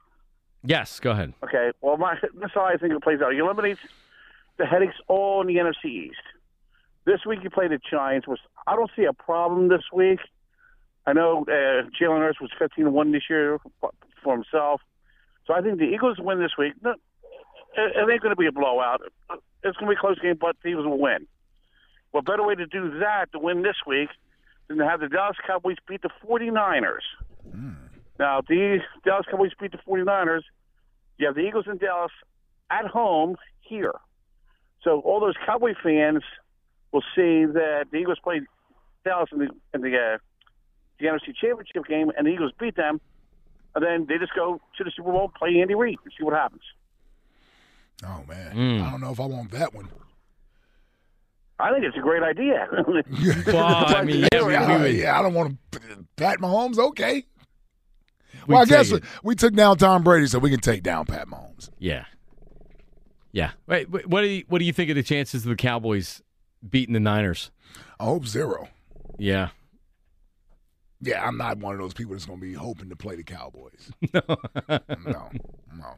Yes, 0.64 1.00
go 1.00 1.12
ahead. 1.12 1.34
Okay, 1.44 1.72
well, 1.82 1.98
my 1.98 2.16
this 2.22 2.46
is 2.46 2.52
how 2.54 2.66
I 2.66 2.78
think 2.78 2.94
it 2.94 3.02
plays 3.02 3.20
out. 3.22 3.30
You 3.30 3.46
eliminate 3.46 3.78
the 4.58 4.66
headaches 4.66 4.96
all 5.08 5.42
in 5.42 5.48
the 5.48 5.56
NFC 5.56 5.86
East. 5.86 6.22
This 7.06 7.22
week 7.26 7.40
you 7.44 7.50
play 7.50 7.68
the 7.68 7.80
Giants, 7.90 8.28
which 8.28 8.40
I 8.68 8.76
don't 8.76 8.92
see 8.96 9.06
a 9.06 9.14
problem 9.14 9.70
this 9.70 9.84
week. 9.92 10.20
I 11.08 11.14
know 11.14 11.46
uh, 11.48 11.90
Jalen 12.00 12.20
Hurts 12.20 12.40
was 12.40 12.52
15 12.60 12.94
1 12.94 13.12
this 13.12 13.24
year 13.30 13.58
for 14.24 14.34
himself. 14.34 14.82
So 15.48 15.54
I 15.54 15.62
think 15.62 15.80
the 15.80 15.86
Eagles 15.86 16.18
win 16.20 16.40
this 16.40 16.52
week. 16.60 16.74
No, 16.84 16.92
it, 16.92 16.98
it 17.96 18.12
ain't 18.12 18.22
going 18.22 18.32
to 18.32 18.36
be 18.36 18.46
a 18.46 18.52
blowout. 18.52 19.02
It's 19.64 19.78
going 19.78 19.90
to 19.90 19.96
be 19.96 19.98
a 19.98 20.00
close 20.00 20.20
game, 20.20 20.38
but 20.40 20.56
the 20.62 20.70
Eagles 20.70 20.86
will 20.86 21.00
win. 21.00 21.28
What 22.12 22.26
better 22.26 22.46
way 22.46 22.56
to 22.56 22.68
do 22.68 23.00
that 23.00 23.32
to 23.32 23.40
win 23.40 23.64
this 23.64 23.78
week 23.88 24.10
than 24.68 24.78
to 24.78 24.86
have 24.86 25.00
the 25.00 25.08
Dallas 25.08 25.38
Cowboys 25.46 25.78
beat 25.88 26.04
the 26.04 26.10
49ers? 26.24 27.00
Now, 28.22 28.38
if 28.38 28.46
the 28.46 28.78
Dallas 29.04 29.26
Cowboys 29.32 29.50
beat 29.60 29.72
the 29.72 29.80
49ers, 29.80 30.44
you 31.18 31.26
have 31.26 31.34
the 31.34 31.42
Eagles 31.42 31.66
in 31.68 31.78
Dallas 31.80 32.12
at 32.70 32.86
home 32.86 33.36
here. 33.62 33.96
So 34.84 35.00
all 35.00 35.20
those 35.20 35.34
Cowboy 35.44 35.74
fans 35.84 36.22
will 36.92 37.02
see 37.16 37.46
that 37.46 37.86
the 37.92 37.98
Eagles 37.98 38.20
played 38.24 38.44
Dallas 39.04 39.30
in 39.32 39.40
the 39.40 39.50
in 39.74 39.82
the 39.82 39.98
uh, 39.98 40.18
the 41.00 41.08
NFC 41.08 41.36
Championship 41.36 41.86
game, 41.90 42.12
and 42.16 42.28
the 42.28 42.32
Eagles 42.32 42.52
beat 42.60 42.76
them, 42.76 43.02
and 43.74 43.84
then 43.84 44.06
they 44.08 44.20
just 44.20 44.36
go 44.36 44.62
to 44.78 44.84
the 44.84 44.92
Super 44.96 45.12
Bowl, 45.12 45.32
play 45.36 45.60
Andy 45.60 45.74
Reid, 45.74 45.98
and 46.04 46.14
see 46.16 46.24
what 46.24 46.36
happens. 46.36 46.62
Oh 48.06 48.24
man, 48.28 48.56
Mm. 48.56 48.84
I 48.88 48.92
don't 48.92 49.02
know 49.02 49.12
if 49.12 49.20
I 49.20 49.26
want 49.26 49.50
that 49.50 49.74
one. 49.74 49.88
I 51.60 51.72
think 51.74 51.86
it's 51.86 51.98
a 51.98 52.02
great 52.02 52.22
idea. 52.22 52.68
Well, 53.48 53.66
I 53.66 54.04
mean, 54.04 54.28
yeah, 54.32 54.44
we, 54.46 54.54
yeah, 54.54 54.86
yeah, 54.86 55.20
I 55.20 55.24
don't 55.24 55.34
want 55.34 55.58
to 55.72 55.80
Pat 56.18 56.38
Mahomes. 56.40 56.78
Okay. 56.78 57.26
We'd 58.48 58.54
Well, 58.54 58.62
I 58.62 58.66
guess 58.66 58.90
take 58.90 59.02
we, 59.04 59.08
it. 59.08 59.14
we 59.24 59.36
took 59.36 59.54
down 59.54 59.78
Tom 59.78 60.04
Brady, 60.04 60.28
so 60.28 60.40
we 60.40 60.50
can 60.50 60.60
take 60.60 60.84
down 60.84 61.06
Pat 61.06 61.28
Mahomes. 61.28 61.70
Yeah. 61.80 62.06
Yeah. 63.32 63.52
Wait, 63.68 63.90
wait, 63.90 64.08
what 64.08 64.22
do 64.22 64.28
you 64.28 64.44
what 64.48 64.60
do 64.60 64.66
you 64.66 64.74
think 64.74 64.90
of 64.90 64.96
the 64.96 65.04
chances 65.04 65.44
of 65.46 65.50
the 65.50 65.56
Cowboys 65.56 66.22
beating 66.68 66.94
the 66.94 67.00
Niners? 67.00 67.52
I 68.00 68.06
hope 68.06 68.26
zero. 68.26 68.68
Yeah. 69.18 69.50
Yeah, 71.04 71.26
I'm 71.26 71.38
not 71.38 71.58
one 71.58 71.74
of 71.74 71.80
those 71.82 71.94
people 71.94 72.14
that's 72.14 72.26
going 72.26 72.40
to 72.40 72.46
be 72.46 72.54
hoping 72.54 72.90
to 72.90 72.96
play 72.96 73.16
the 73.16 73.24
Cowboys. 73.24 73.92
No. 74.14 74.22
no, 75.06 75.30
no. 75.76 75.96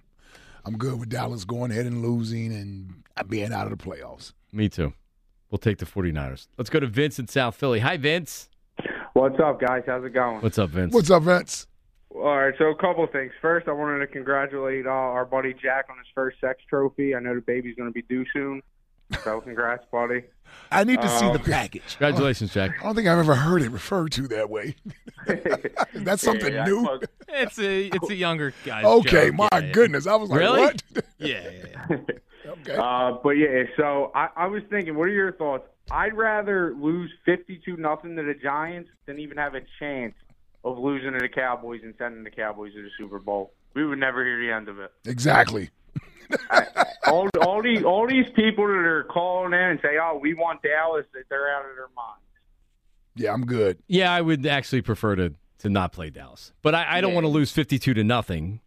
I'm 0.66 0.78
good 0.78 0.98
with 1.00 1.10
Dallas 1.10 1.44
going 1.44 1.72
ahead 1.72 1.86
and 1.86 2.02
losing 2.02 2.54
and 2.54 3.04
being 3.28 3.52
out 3.52 3.70
of 3.70 3.78
the 3.78 3.84
playoffs. 3.84 4.32
Me 4.54 4.70
too. 4.70 4.94
We'll 5.50 5.58
take 5.60 5.78
the 5.80 5.86
49ers. 5.86 6.48
Let's 6.58 6.70
go 6.70 6.80
to 6.80 6.88
Vince 6.88 7.20
in 7.20 7.28
South 7.28 7.56
Philly. 7.56 7.80
Hi, 7.80 7.98
Vince. 7.98 8.50
What's 9.14 9.40
up, 9.40 9.60
guys? 9.60 9.84
How's 9.86 10.06
it 10.06 10.14
going? 10.14 10.40
What's 10.42 10.58
up, 10.58 10.70
Vince? 10.70 10.94
What's 10.94 11.12
up, 11.12 11.24
Vince? 11.24 11.68
All 12.16 12.38
right, 12.38 12.54
so 12.60 12.66
a 12.66 12.76
couple 12.76 13.04
of 13.04 13.12
things. 13.12 13.32
First, 13.42 13.68
I 13.68 13.72
wanted 13.72 14.00
to 14.00 14.08
congratulate 14.08 14.86
uh, 14.86 14.90
our 14.90 15.26
buddy 15.26 15.54
Jack 15.54 15.88
on 15.90 15.98
his 15.98 16.06
first 16.14 16.40
sex 16.40 16.62
trophy. 16.70 17.16
I 17.16 17.20
know 17.20 17.34
the 17.36 17.42
baby's 17.42 17.76
going 17.76 17.90
to 17.90 17.94
be 17.94 18.04
due 18.04 18.24
soon, 18.32 18.62
so 19.24 19.42
congrats, 19.42 19.84
buddy. 19.92 20.24
I 20.72 20.84
need 20.84 21.02
to 21.02 21.10
see 21.10 21.26
the 21.26 21.40
Um, 21.40 21.44
package. 21.44 21.98
Congratulations, 21.98 22.54
Jack. 22.54 22.72
I 22.80 22.84
don't 22.84 22.94
think 22.96 23.08
I've 23.08 23.18
ever 23.18 23.34
heard 23.34 23.64
it 23.64 23.72
referred 23.72 24.12
to 24.14 24.28
that 24.28 24.48
way. 24.52 24.76
That's 25.96 26.22
something 26.22 26.54
Yeah, 26.54 26.66
new. 26.66 27.00
It's 27.30 27.58
a 27.58 27.86
it's 27.88 28.10
a 28.12 28.16
younger 28.16 28.54
guy. 28.64 28.84
Okay, 28.84 29.32
my 29.32 29.50
goodness. 29.72 30.06
I 30.06 30.16
was 30.16 30.30
like, 30.30 30.40
Really? 30.40 30.60
what? 30.62 30.84
Yeah, 31.18 31.50
yeah, 31.90 31.98
okay. 32.46 32.76
Uh, 32.76 33.14
but 33.24 33.32
yeah, 33.32 33.64
so 33.76 34.12
I, 34.14 34.30
I 34.36 34.46
was 34.48 34.62
thinking, 34.70 34.96
what 34.96 35.08
are 35.08 35.12
your 35.14 35.32
thoughts? 35.32 35.68
I'd 35.90 36.14
rather 36.16 36.76
lose 36.76 37.12
fifty-two 37.26 37.78
nothing 37.78 38.16
to 38.18 38.24
the 38.24 38.36
Giants 38.36 38.92
than 39.08 39.18
even 39.20 39.38
have 39.38 39.56
a 39.56 39.62
chance 39.80 40.14
of 40.64 40.78
losing 40.80 41.14
to 41.14 41.20
the 41.20 41.30
Cowboys 41.30 41.82
and 41.84 41.94
sending 41.98 42.24
the 42.24 42.32
Cowboys 42.32 42.74
to 42.74 42.82
the 42.82 42.90
Super 42.98 43.20
Bowl. 43.20 43.54
We 43.74 43.86
would 43.86 44.00
never 44.00 44.24
hear 44.24 44.40
the 44.40 44.52
end 44.54 44.70
of 44.70 44.80
it. 44.80 44.92
Exactly. 45.06 45.70
all 47.08 47.30
all 47.42 47.62
these 47.62 47.84
all 47.84 48.08
these 48.08 48.26
people 48.36 48.66
that 48.66 48.74
are 48.74 49.04
calling 49.04 49.54
in 49.54 49.60
and 49.60 49.80
say, 49.82 49.98
"Oh, 50.02 50.18
we 50.22 50.34
want 50.34 50.62
Dallas," 50.64 51.06
that 51.14 51.24
they're 51.30 51.54
out 51.54 51.66
of 51.70 51.76
their 51.76 51.90
minds. 51.96 52.22
Yeah, 53.16 53.34
I'm 53.34 53.46
good. 53.46 53.78
Yeah, 53.88 54.12
I 54.12 54.22
would 54.22 54.46
actually 54.46 54.82
prefer 54.82 55.16
to 55.18 55.34
to 55.60 55.70
not 55.70 55.92
play 55.92 56.10
Dallas, 56.10 56.54
but 56.62 56.74
I, 56.76 56.98
I 56.98 57.02
don't 57.02 57.12
Yeah. 57.12 57.16
want 57.16 57.24
to 57.26 57.30
lose 57.30 57.52
fifty-two 57.52 57.94
to 57.96 58.04
nothing. 58.04 58.62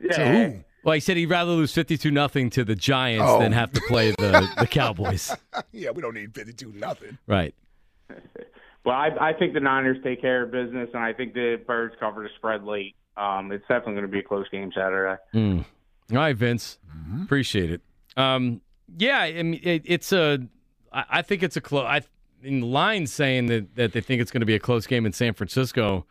Yeah. 0.00 0.48
who? 0.48 0.64
Well, 0.84 0.94
he 0.94 1.00
said 1.00 1.16
he'd 1.16 1.26
rather 1.26 1.50
lose 1.50 1.72
fifty-two 1.74 2.10
nothing 2.10 2.48
to 2.50 2.64
the 2.64 2.74
Giants 2.76 3.24
Oh. 3.26 3.38
than 3.40 3.52
have 3.52 3.72
to 3.72 3.80
play 3.88 4.10
the 4.12 4.48
the 4.58 4.66
Cowboys. 4.70 5.34
yeah, 5.72 5.90
we 5.90 6.00
don't 6.00 6.14
need 6.14 6.34
52 6.34 6.72
nothing. 6.72 7.18
Right. 7.26 7.54
Well, 8.84 8.94
I, 8.94 9.10
I 9.20 9.32
think 9.32 9.54
the 9.54 9.60
Niners 9.60 9.96
take 10.04 10.20
care 10.20 10.42
of 10.42 10.50
business, 10.50 10.90
and 10.92 11.02
I 11.02 11.12
think 11.12 11.32
the 11.32 11.60
Birds 11.66 11.94
cover 11.98 12.22
the 12.22 12.28
spread 12.36 12.64
late. 12.64 12.94
Um, 13.16 13.50
it's 13.52 13.62
definitely 13.62 13.94
going 13.94 14.06
to 14.06 14.12
be 14.12 14.18
a 14.18 14.22
close 14.22 14.48
game 14.50 14.70
Saturday. 14.74 15.20
Mm. 15.34 15.64
All 16.12 16.18
right, 16.18 16.36
Vince. 16.36 16.78
Mm-hmm. 16.94 17.22
Appreciate 17.22 17.70
it. 17.70 17.80
Um, 18.16 18.60
yeah, 18.98 19.20
I 19.20 19.42
mean, 19.42 19.60
it, 19.62 19.82
it's 19.84 20.12
a. 20.12 20.40
I, 20.92 21.04
I 21.10 21.22
think 21.22 21.42
it's 21.42 21.56
a 21.56 21.60
close. 21.60 21.86
I 21.86 22.02
in 22.42 22.60
the 22.60 22.66
line 22.66 23.06
saying 23.06 23.46
that 23.46 23.74
that 23.76 23.92
they 23.92 24.00
think 24.00 24.20
it's 24.20 24.30
going 24.30 24.40
to 24.40 24.46
be 24.46 24.54
a 24.54 24.60
close 24.60 24.86
game 24.86 25.06
in 25.06 25.12
San 25.12 25.32
Francisco. 25.32 26.04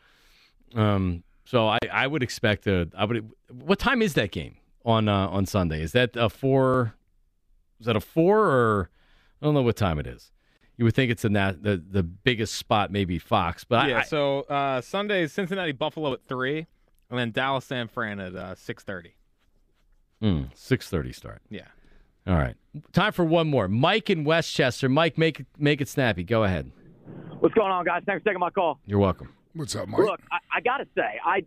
Um, 0.74 1.24
so 1.46 1.68
I, 1.68 1.78
I 1.92 2.08
would 2.08 2.24
expect 2.24 2.66
a. 2.66 2.90
I 2.98 3.06
would. 3.06 3.30
What 3.52 3.80
time 3.80 4.02
is 4.02 4.16
that 4.16 4.32
game 4.32 4.56
on 4.84 5.08
uh, 5.08 5.28
on 5.28 5.46
Sunday? 5.46 5.82
Is 5.82 5.92
that 5.92 6.16
a 6.16 6.30
four? 6.30 6.96
Is 7.80 7.86
that 7.86 7.96
a 7.96 8.02
four 8.02 8.40
or 8.40 8.90
I 9.42 9.46
don't 9.46 9.54
know 9.54 9.62
what 9.62 9.76
time 9.76 10.00
it 10.00 10.08
is. 10.08 10.32
You 10.78 10.86
would 10.86 10.96
think 10.96 11.12
it's 11.12 11.24
in 11.24 11.34
that 11.34 11.62
the 11.64 11.78
the 11.78 12.04
biggest 12.04 12.56
spot, 12.56 12.92
maybe 12.92 13.20
Fox, 13.20 13.64
but 13.64 13.90
yeah. 13.90 14.00
I, 14.00 14.04
so 14.04 14.42
uh, 14.42 14.82
Sunday 14.82 15.24
is 15.24 15.32
Cincinnati 15.32 15.72
Buffalo 15.72 16.14
at 16.14 16.26
three, 16.28 16.66
and 17.10 17.20
then 17.20 17.32
Dallas 17.32 17.66
San 17.66 17.88
Fran 17.88 18.20
at 18.20 18.36
uh, 18.36 18.56
six 18.56 18.84
thirty. 18.84 19.16
Mm, 20.22 20.50
six 20.56 20.90
thirty 20.90 21.14
start. 21.14 21.42
Yeah. 21.50 21.68
All 22.26 22.36
right. 22.36 22.56
Time 22.92 23.12
for 23.12 23.26
one 23.26 23.50
more. 23.50 23.68
Mike 23.68 24.10
in 24.10 24.24
Westchester. 24.24 24.90
Mike, 24.90 25.18
make 25.18 25.42
it 25.42 25.48
make 25.58 25.82
it 25.82 25.88
snappy. 25.88 26.24
Go 26.24 26.44
ahead. 26.44 26.72
What's 27.40 27.54
going 27.54 27.72
on, 27.72 27.86
guys? 27.86 28.02
Thanks 28.06 28.24
for 28.24 28.30
taking 28.30 28.40
my 28.40 28.50
call. 28.50 28.80
You're 28.86 29.00
welcome. 29.00 29.30
What's 29.54 29.76
up, 29.76 29.88
Mike? 29.88 30.00
Look, 30.00 30.22
I, 30.32 30.38
I 30.56 30.62
got 30.62 30.78
to 30.78 30.88
say, 30.96 31.20
I 31.24 31.44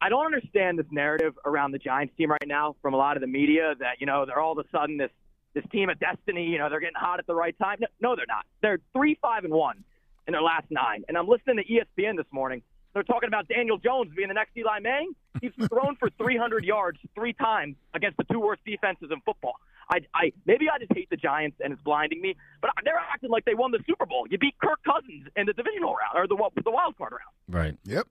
I 0.00 0.08
don't 0.10 0.26
understand 0.26 0.78
this 0.78 0.86
narrative 0.90 1.32
around 1.46 1.72
the 1.72 1.78
Giants 1.78 2.12
team 2.18 2.30
right 2.30 2.46
now 2.46 2.76
from 2.82 2.92
a 2.92 2.96
lot 2.96 3.16
of 3.16 3.20
the 3.22 3.26
media 3.26 3.74
that 3.78 4.00
you 4.00 4.06
know 4.06 4.26
they're 4.26 4.40
all 4.40 4.52
of 4.52 4.58
a 4.58 4.68
sudden 4.70 4.98
this 4.98 5.10
this 5.54 5.64
team 5.72 5.88
of 5.88 5.98
destiny. 5.98 6.44
You 6.44 6.58
know 6.58 6.68
they're 6.68 6.80
getting 6.80 6.94
hot 6.96 7.18
at 7.18 7.26
the 7.26 7.34
right 7.34 7.56
time. 7.58 7.78
No, 7.80 7.86
no 8.00 8.16
they're 8.16 8.26
not. 8.28 8.44
They're 8.62 8.78
three 8.92 9.18
five 9.22 9.44
and 9.44 9.52
one 9.52 9.84
in 10.26 10.32
their 10.32 10.42
last 10.42 10.66
nine. 10.70 11.04
And 11.08 11.16
I'm 11.16 11.28
listening 11.28 11.56
to 11.56 11.64
ESPN 11.64 12.16
this 12.16 12.26
morning, 12.32 12.62
They're 12.92 13.02
talking 13.02 13.28
about 13.28 13.48
Daniel 13.48 13.78
Jones 13.78 14.12
being 14.16 14.28
the 14.28 14.34
next 14.34 14.56
Eli 14.56 14.78
Manning. 14.80 15.12
He's 15.40 15.52
thrown 15.68 15.96
for 15.96 16.10
300 16.10 16.64
yards 16.64 16.98
three 17.14 17.32
times 17.32 17.76
against 17.94 18.16
the 18.16 18.24
two 18.24 18.40
worst 18.40 18.62
defenses 18.64 19.10
in 19.10 19.20
football. 19.20 19.54
I, 19.90 19.98
I 20.14 20.32
maybe 20.46 20.66
I 20.72 20.78
just 20.78 20.92
hate 20.94 21.10
the 21.10 21.16
Giants 21.16 21.58
and 21.62 21.72
it's 21.72 21.82
blinding 21.82 22.22
me, 22.22 22.36
but 22.62 22.70
they're 22.84 22.96
acting 22.96 23.30
like 23.30 23.44
they 23.44 23.54
won 23.54 23.70
the 23.70 23.80
Super 23.86 24.06
Bowl. 24.06 24.26
You 24.30 24.38
beat 24.38 24.54
Kirk 24.58 24.78
Cousins 24.82 25.26
in 25.36 25.46
the 25.46 25.52
divisional 25.52 25.94
round 25.94 26.14
or 26.14 26.26
the 26.26 26.36
the 26.62 26.70
wild 26.70 26.96
card 26.96 27.12
round. 27.12 27.54
Right. 27.54 27.76
Yep. 27.84 28.06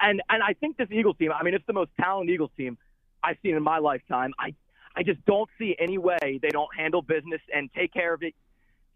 And 0.00 0.20
and 0.28 0.42
I 0.42 0.54
think 0.54 0.76
this 0.76 0.88
Eagles 0.90 1.16
team. 1.18 1.30
I 1.30 1.44
mean, 1.44 1.54
it's 1.54 1.66
the 1.66 1.72
most 1.72 1.90
talented 2.00 2.34
Eagles 2.34 2.50
team 2.56 2.78
I've 3.22 3.36
seen 3.44 3.54
in 3.54 3.62
my 3.62 3.78
lifetime. 3.78 4.32
I 4.40 4.54
I 4.96 5.02
just 5.02 5.24
don't 5.24 5.48
see 5.58 5.74
any 5.78 5.98
way 5.98 6.38
they 6.40 6.48
don't 6.50 6.68
handle 6.76 7.02
business 7.02 7.40
and 7.54 7.70
take 7.72 7.92
care 7.92 8.14
of 8.14 8.22
it 8.22 8.34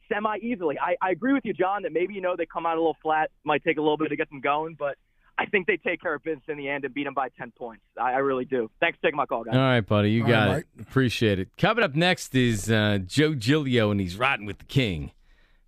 semi 0.09 0.37
easily. 0.39 0.79
I, 0.79 0.97
I 1.01 1.11
agree 1.11 1.33
with 1.33 1.45
you, 1.45 1.53
John, 1.53 1.83
that 1.83 1.93
maybe 1.93 2.15
you 2.15 2.21
know 2.21 2.37
they 2.37 2.47
come 2.47 2.67
out 2.67 2.77
a 2.77 2.81
little 2.81 2.97
flat, 3.03 3.31
might 3.45 3.65
take 3.65 3.79
a 3.79 3.81
little 3.81 3.97
bit 3.97 4.09
to 4.09 4.17
get 4.17 4.29
them 4.29 4.41
going, 4.41 4.77
but 4.79 4.97
I 5.39 5.47
think 5.47 5.67
they 5.67 5.77
take 5.77 6.01
care 6.01 6.15
of 6.15 6.23
business 6.23 6.45
in 6.49 6.57
the 6.57 6.69
end 6.69 6.85
and 6.85 6.95
beat 6.95 7.05
them 7.05 7.15
by 7.15 7.29
ten 7.39 7.53
points. 7.53 7.83
I, 8.01 8.13
I 8.13 8.19
really 8.19 8.45
do. 8.45 8.71
Thanks 8.81 8.99
for 8.99 9.09
taking 9.09 9.17
my 9.17 9.27
call, 9.27 9.45
guys. 9.45 9.55
All 9.55 9.61
right, 9.61 9.81
buddy, 9.87 10.11
you 10.11 10.27
got 10.27 10.49
right, 10.49 10.65
it. 10.77 10.81
Appreciate 10.81 11.39
it. 11.39 11.49
Coming 11.59 11.85
up 11.85 11.95
next 11.95 12.35
is 12.35 12.71
uh, 12.71 12.99
Joe 13.05 13.35
Giglio, 13.35 13.91
and 13.91 14.01
he's 14.01 14.17
riding 14.17 14.47
with 14.47 14.59
the 14.59 14.65
king. 14.65 15.13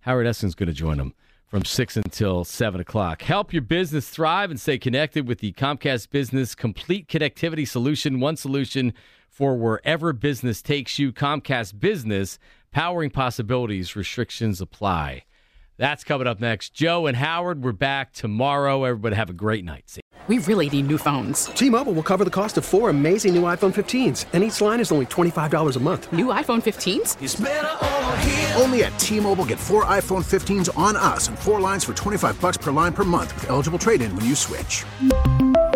Howard 0.01 0.27
Eskin's 0.27 0.55
going 0.55 0.67
to 0.67 0.73
join 0.73 0.99
him 0.99 1.13
from 1.49 1.65
6 1.65 1.97
until 1.97 2.43
7 2.43 2.79
o'clock. 2.79 3.23
Help 3.23 3.51
your 3.51 3.61
business 3.61 4.07
thrive 4.09 4.51
and 4.51 4.59
stay 4.59 4.77
connected 4.77 5.27
with 5.27 5.39
the 5.39 5.51
Comcast 5.53 6.09
Business 6.09 6.55
Complete 6.55 7.07
Connectivity 7.07 7.67
Solution. 7.67 8.19
One 8.19 8.37
solution 8.37 8.93
for 9.29 9.55
wherever 9.55 10.13
business 10.13 10.61
takes 10.61 10.99
you. 10.99 11.11
Comcast 11.11 11.79
Business, 11.79 12.39
powering 12.71 13.09
possibilities. 13.09 13.95
Restrictions 13.95 14.61
apply. 14.61 15.23
That's 15.79 16.03
coming 16.03 16.27
up 16.27 16.41
next. 16.41 16.73
Joe 16.73 17.07
and 17.07 17.15
Howard, 17.15 17.63
we're 17.63 17.71
back 17.71 18.11
tomorrow. 18.11 18.83
Everybody 18.83 19.15
have 19.15 19.29
a 19.29 19.33
great 19.33 19.63
night. 19.63 19.83
See 19.85 20.01
We 20.27 20.39
really 20.39 20.69
need 20.69 20.87
new 20.87 20.97
phones. 20.97 21.45
T-Mobile 21.45 21.93
will 21.93 22.03
cover 22.03 22.25
the 22.25 22.29
cost 22.29 22.57
of 22.57 22.65
four 22.65 22.89
amazing 22.89 23.33
new 23.33 23.43
iPhone 23.43 23.73
15s, 23.73 24.25
and 24.33 24.43
each 24.43 24.59
line 24.59 24.81
is 24.81 24.91
only 24.91 25.05
$25 25.05 25.77
a 25.77 25.79
month. 25.79 26.11
New 26.11 26.25
iPhone 26.25 26.61
15s? 26.61 27.15
Only 28.61 28.83
at 28.83 28.99
T-Mobile 28.99 29.45
get 29.45 29.57
four 29.57 29.85
iPhone 29.85 30.23
15s 30.23 30.77
on 30.77 30.97
us 30.97 31.29
and 31.29 31.39
four 31.39 31.61
lines 31.61 31.85
for 31.85 31.93
25 31.93 32.41
bucks 32.41 32.57
per 32.57 32.71
line 32.71 32.91
per 32.91 33.05
month 33.05 33.33
with 33.35 33.49
eligible 33.49 33.79
trade-in 33.79 34.13
when 34.17 34.25
you 34.25 34.35
switch. 34.35 34.83